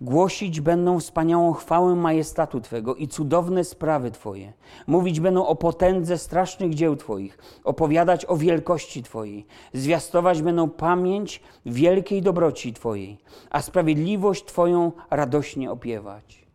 [0.01, 4.53] Głosić będą wspaniałą chwałę majestatu Twego i cudowne sprawy Twoje.
[4.87, 9.45] Mówić będą o potędze strasznych dzieł Twoich, opowiadać o wielkości Twojej.
[9.73, 13.17] Zwiastować będą pamięć wielkiej dobroci Twojej,
[13.49, 16.47] a sprawiedliwość Twoją radośnie opiewać.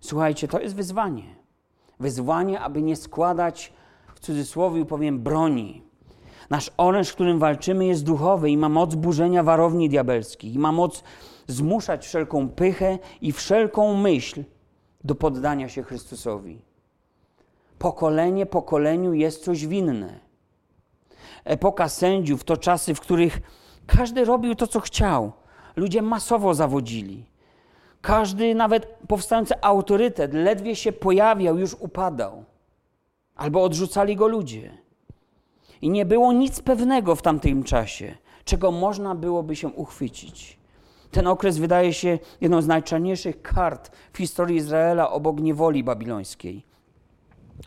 [0.00, 1.24] Słuchajcie, to jest wyzwanie.
[2.00, 3.72] Wyzwanie, aby nie składać,
[4.14, 5.82] w cudzysłowie powiem, broni.
[6.50, 11.02] Nasz oręż, którym walczymy, jest duchowy i ma moc burzenia warowni diabelskich, i ma moc
[11.48, 14.44] zmuszać wszelką pychę i wszelką myśl
[15.04, 16.62] do poddania się Chrystusowi.
[17.78, 20.20] Pokolenie pokoleniu jest coś winne.
[21.44, 23.40] Epoka sędziów to czasy, w których
[23.86, 25.32] każdy robił to, co chciał.
[25.76, 27.24] Ludzie masowo zawodzili.
[28.00, 32.44] Każdy, nawet powstający autorytet, ledwie się pojawiał, już upadał.
[33.36, 34.78] Albo odrzucali go ludzie.
[35.82, 40.57] I nie było nic pewnego w tamtym czasie, czego można byłoby się uchwycić.
[41.10, 46.64] Ten okres wydaje się jedną z najczarniejszych kart w historii Izraela obok niewoli babilońskiej.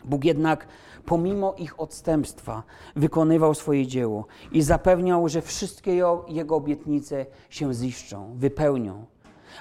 [0.04, 0.66] Bóg jednak,
[1.06, 2.62] pomimo ich odstępstwa,
[2.96, 9.04] wykonywał swoje dzieło i zapewniał, że wszystkie jego obietnice się ziszczą, wypełnią.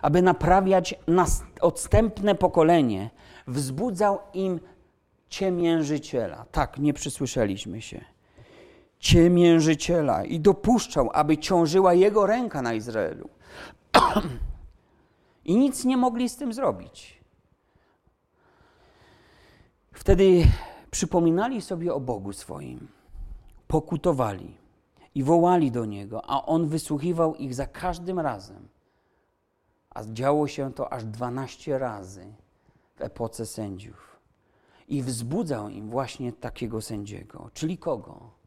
[0.01, 0.95] Aby naprawiać
[1.61, 3.09] odstępne pokolenie,
[3.47, 4.59] wzbudzał im
[5.29, 6.45] ciemiężyciela.
[6.51, 8.01] Tak, nie przysłyszeliśmy się.
[9.01, 13.29] Ciemiężyciela i dopuszczał, aby ciążyła jego ręka na Izraelu.
[15.45, 17.21] I nic nie mogli z tym zrobić.
[19.91, 20.43] Wtedy
[20.91, 22.87] przypominali sobie o Bogu swoim,
[23.67, 24.57] pokutowali
[25.15, 28.67] i wołali do Niego, a On wysłuchiwał ich za każdym razem.
[29.89, 32.33] A działo się to aż 12 razy
[32.95, 34.19] w epoce sędziów.
[34.87, 37.49] I wzbudzał im właśnie takiego sędziego.
[37.53, 38.40] Czyli kogo?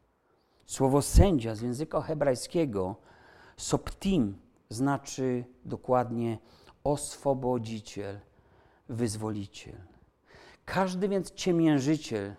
[0.67, 2.97] Słowo sędzia z języka hebrajskiego,
[3.57, 4.39] soptim,
[4.71, 6.39] znaczy dokładnie
[6.85, 8.21] oswobodziciel,
[8.89, 9.77] wyzwoliciel.
[10.65, 12.35] Każdy więc ciemiężyciel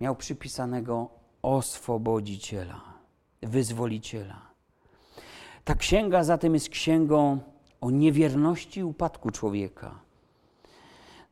[0.00, 1.08] miał przypisanego
[1.42, 2.80] oswobodziciela,
[3.42, 4.46] wyzwoliciela.
[5.64, 7.38] Ta księga zatem jest księgą
[7.80, 10.00] o niewierności i upadku człowieka,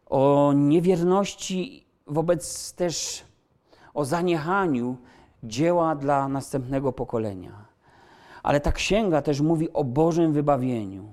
[0.06, 3.24] o niewierności wobec też
[3.94, 4.96] o zaniechaniu
[5.44, 7.64] dzieła dla następnego pokolenia.
[8.42, 11.04] Ale ta księga też mówi o Bożym wybawieniu,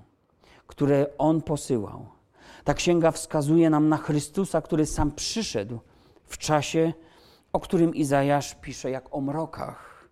[0.67, 2.05] które On posyłał.
[2.63, 5.79] Ta księga wskazuje nam na Chrystusa, który sam przyszedł
[6.25, 6.93] w czasie,
[7.53, 10.07] o którym Izajasz pisze jak o mrokach.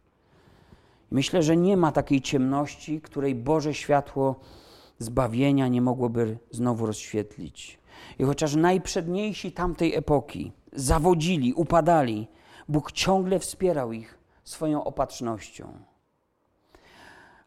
[1.11, 4.35] Myślę, że nie ma takiej ciemności, której Boże światło
[4.99, 7.79] zbawienia nie mogłoby znowu rozświetlić.
[8.19, 12.27] I chociaż najprzedniejsi tamtej epoki zawodzili, upadali,
[12.69, 15.79] Bóg ciągle wspierał ich swoją opatrznością.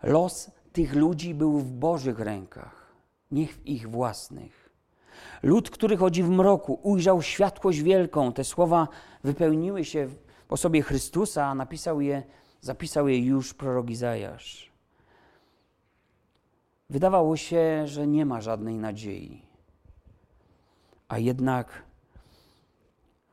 [0.03, 2.93] Los tych ludzi był w Bożych rękach,
[3.31, 4.71] nie w ich własnych.
[5.43, 8.33] Lud, który chodzi w mroku, ujrzał światłość wielką.
[8.33, 8.89] Te słowa
[9.25, 10.17] wypełniły się w
[10.49, 12.23] osobie Chrystusa, a napisał je,
[12.61, 14.73] zapisał je już prorok Izajasz.
[16.91, 19.43] Wydawało się, że nie ma żadnej nadziei.
[21.09, 21.83] A jednak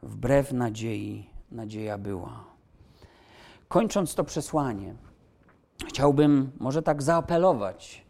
[0.03, 2.43] wbrew nadziei, nadzieja była.
[3.67, 4.95] Kończąc to przesłanie,
[5.87, 8.05] chciałbym może tak zaapelować,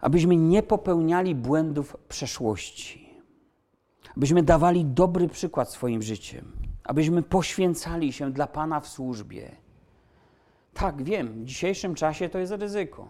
[0.00, 3.14] abyśmy nie popełniali błędów przeszłości,
[4.16, 6.52] abyśmy dawali dobry przykład swoim życiem,
[6.84, 9.50] abyśmy poświęcali się dla Pana w służbie.
[10.74, 13.08] Tak, wiem, w dzisiejszym czasie to jest ryzyko.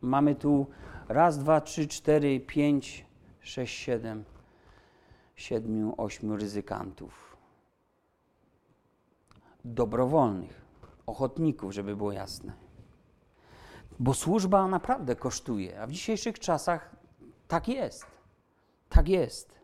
[0.00, 0.66] Mamy tu
[1.08, 3.06] raz, dwa, trzy, cztery, pięć,
[3.40, 4.24] sześć, siedem,
[5.36, 7.25] siedmiu, ośmiu ryzykantów.
[9.66, 10.64] Dobrowolnych
[11.06, 12.52] ochotników, żeby było jasne.
[13.98, 16.96] Bo służba naprawdę kosztuje, a w dzisiejszych czasach
[17.48, 18.06] tak jest.
[18.88, 19.56] Tak jest.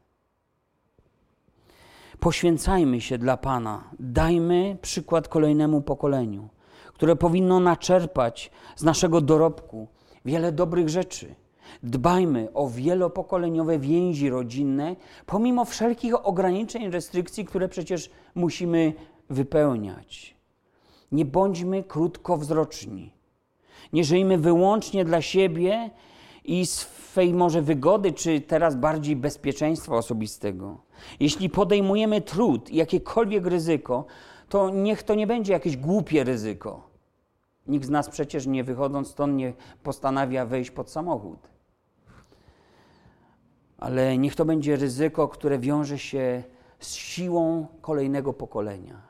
[2.21, 3.91] Poświęcajmy się dla Pana.
[3.99, 6.49] Dajmy przykład kolejnemu pokoleniu,
[6.95, 9.89] które powinno naczerpać z naszego dorobku
[10.25, 11.35] wiele dobrych rzeczy.
[11.83, 14.97] Dbajmy o wielopokoleniowe więzi rodzinne,
[15.27, 18.93] pomimo wszelkich ograniczeń, restrykcji, które przecież musimy
[19.33, 20.37] wypełniać.
[21.13, 23.13] Nie bądźmy krótkowzroczni.
[23.93, 25.91] Nie żyjmy wyłącznie dla siebie
[26.45, 30.81] i swej może wygody, czy teraz bardziej bezpieczeństwa osobistego.
[31.21, 34.05] Jeśli podejmujemy trud i jakiekolwiek ryzyko,
[34.49, 36.93] to niech to nie będzie jakieś głupie ryzyko.
[37.67, 39.53] Nikt z nas przecież nie wychodząc stąd nie
[39.83, 41.39] postanawia wejść pod samochód.
[43.79, 46.43] Ale niech to będzie ryzyko, które wiąże się
[46.79, 49.03] z siłą kolejnego pokolenia,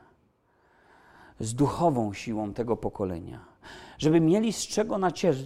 [1.43, 3.45] z duchową siłą tego pokolenia,
[3.97, 4.97] żeby mieli z czego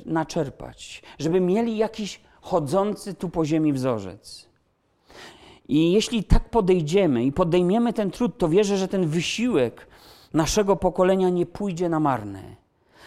[0.06, 4.48] naczerpać, żeby mieli jakiś chodzący tu po ziemi wzorzec.
[5.68, 9.88] I jeśli tak podejdziemy i podejmiemy ten trud, to wierzę, że ten wysiłek
[10.34, 12.56] naszego pokolenia nie pójdzie na marne.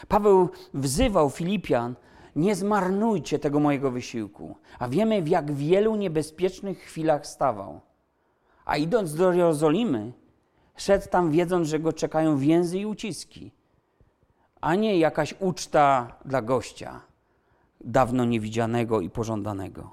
[0.08, 1.94] Paweł wzywał Filipian,
[2.36, 4.56] nie zmarnujcie tego mojego wysiłku.
[4.78, 7.80] A wiemy, w jak wielu niebezpiecznych chwilach stawał.
[8.64, 10.12] A idąc do Jerozolimy,
[10.80, 13.50] szedł tam wiedząc, że go czekają więzy i uciski,
[14.60, 17.00] a nie jakaś uczta dla gościa,
[17.80, 19.90] dawno niewidzianego i pożądanego.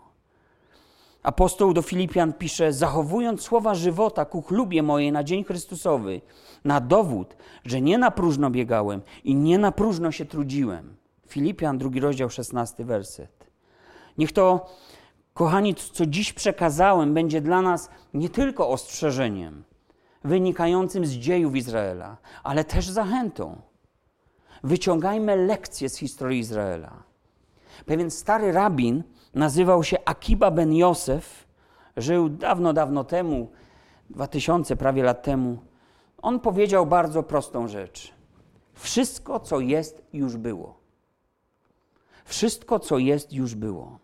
[1.24, 6.22] Apostoł do Filipian pisze: Zachowując słowa żywota ku chlubie mojej na dzień Chrystusowy,
[6.66, 10.96] na dowód, że nie na próżno biegałem i nie na próżno się trudziłem.
[11.28, 13.48] Filipian, drugi rozdział, szesnasty werset.
[14.18, 14.70] Niech to,
[15.34, 19.64] kochani, co dziś przekazałem, będzie dla nas nie tylko ostrzeżeniem
[20.28, 23.62] wynikającym z dziejów Izraela, ale też zachętą.
[24.64, 27.04] Wyciągajmy lekcje z historii Izraela.
[27.86, 29.04] Pewien stary rabin
[29.34, 31.48] nazywał się Akiba ben Josef,
[31.98, 33.52] żył dawno, dawno temu,
[34.10, 35.58] dwa tysiące prawie lat temu.
[36.22, 38.14] On powiedział bardzo prostą rzecz.
[38.74, 40.78] Wszystko, co jest, już było.
[42.26, 44.00] Wszystko, co jest, już było.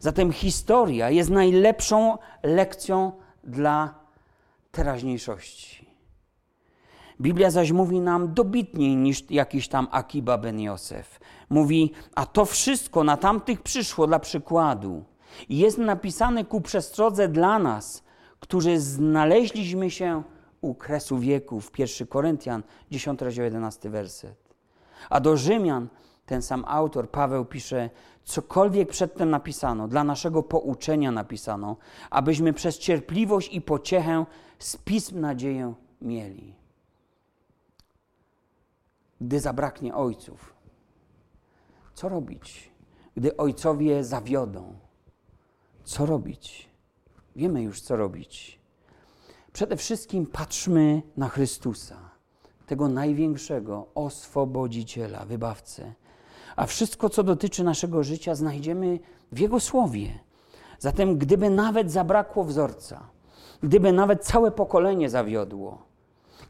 [0.00, 3.12] Zatem historia jest najlepszą lekcją
[3.44, 4.05] dla
[4.76, 5.86] teraźniejszości.
[7.20, 11.20] Biblia zaś mówi nam dobitniej niż jakiś tam Akiba ben Josef.
[11.50, 15.04] Mówi, a to wszystko na tamtych przyszło dla przykładu.
[15.48, 18.02] I jest napisane ku przestrodze dla nas,
[18.40, 20.22] którzy znaleźliśmy się
[20.60, 21.70] u kresu wieków.
[21.78, 24.54] 1 Koryntian, 10 rozdział 11 werset.
[25.10, 25.88] A do Rzymian
[26.26, 27.90] ten sam autor, Paweł, pisze:
[28.24, 31.76] Cokolwiek przedtem napisano, dla naszego pouczenia napisano,
[32.10, 34.26] abyśmy przez cierpliwość i pociechę
[34.58, 36.54] z pism nadzieję mieli.
[39.20, 40.54] Gdy zabraknie ojców,
[41.94, 42.70] co robić?
[43.16, 44.74] Gdy ojcowie zawiodą,
[45.84, 46.68] co robić?
[47.36, 48.60] Wiemy już, co robić.
[49.52, 52.10] Przede wszystkim patrzmy na Chrystusa,
[52.66, 55.94] tego największego oswobodziciela, wybawcę
[56.56, 58.98] a wszystko, co dotyczy naszego życia, znajdziemy
[59.32, 60.18] w Jego słowie.
[60.78, 63.08] Zatem, gdyby nawet zabrakło wzorca,
[63.66, 65.82] gdyby nawet całe pokolenie zawiodło,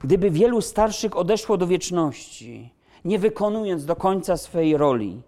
[0.01, 5.23] gdyby wielu starszych odeszło do wieczności, nie wykonując do końca swojej roli,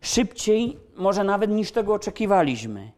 [0.00, 2.92] szybciej może nawet niż tego oczekiwaliśmy,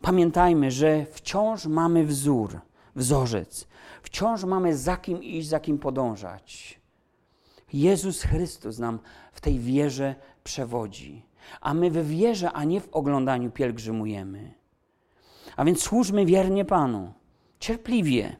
[0.00, 2.60] pamiętajmy, że wciąż mamy wzór,
[2.96, 3.68] wzorzec,
[4.02, 6.80] wciąż mamy za kim iść, za kim podążać.
[7.72, 8.98] Jezus Chrystus nam
[9.32, 11.22] w tej wierze przewodzi.
[11.60, 14.54] A my w wierze, a nie w oglądaniu pielgrzymujemy.
[15.56, 17.12] A więc służmy wiernie Panu,
[17.60, 18.36] cierpliwie.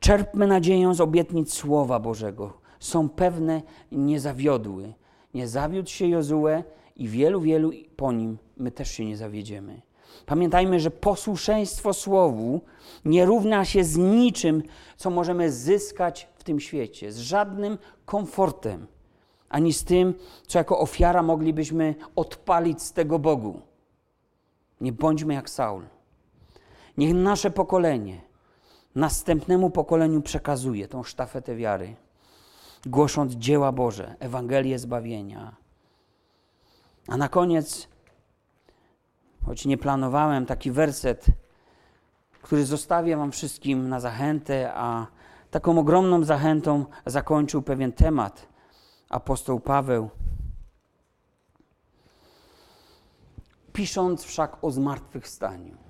[0.00, 2.58] Czerpmy nadzieję z obietnic Słowa Bożego.
[2.80, 4.94] Są pewne, nie zawiodły.
[5.34, 6.62] Nie zawiódł się Jozue
[6.96, 9.82] i wielu, wielu po nim my też się nie zawiedziemy.
[10.26, 12.60] Pamiętajmy, że posłuszeństwo Słowu
[13.04, 14.62] nie równa się z niczym,
[14.96, 18.86] co możemy zyskać w tym świecie, z żadnym komfortem
[19.48, 20.14] ani z tym,
[20.46, 23.60] co jako ofiara moglibyśmy odpalić z tego Bogu.
[24.80, 25.82] Nie bądźmy jak Saul.
[26.98, 28.20] Niech nasze pokolenie
[28.94, 31.96] następnemu pokoleniu przekazuje tą sztafetę wiary,
[32.86, 35.56] głosząc dzieła Boże, Ewangelię zbawienia.
[37.08, 37.88] A na koniec,
[39.46, 41.26] choć nie planowałem, taki werset,
[42.42, 45.06] który zostawię Wam wszystkim na zachętę, a
[45.50, 48.48] taką ogromną zachętą zakończył pewien temat
[49.08, 50.10] apostoł Paweł.
[53.72, 55.87] Pisząc wszak o zmartwychwstaniu,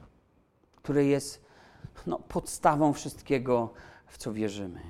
[0.82, 1.44] które jest
[2.06, 3.72] no, podstawą wszystkiego,
[4.06, 4.80] w co wierzymy.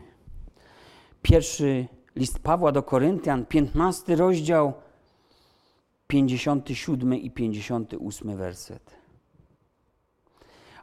[1.23, 1.87] Pierwszy
[2.17, 4.73] list Pawła do Koryntian, 15 rozdział,
[6.07, 8.99] 57 i 58 werset.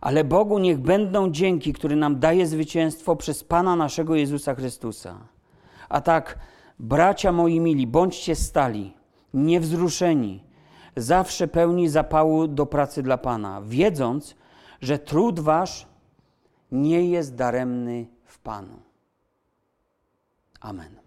[0.01, 5.17] Ale Bogu niech będą dzięki, który nam daje zwycięstwo przez Pana naszego Jezusa Chrystusa.
[5.89, 6.39] A tak,
[6.79, 8.93] bracia moi mili, bądźcie stali,
[9.33, 10.43] niewzruszeni,
[10.95, 14.35] zawsze pełni zapału do pracy dla Pana, wiedząc,
[14.81, 15.87] że trud wasz
[16.71, 18.79] nie jest daremny w Panu.
[20.59, 21.04] Amen.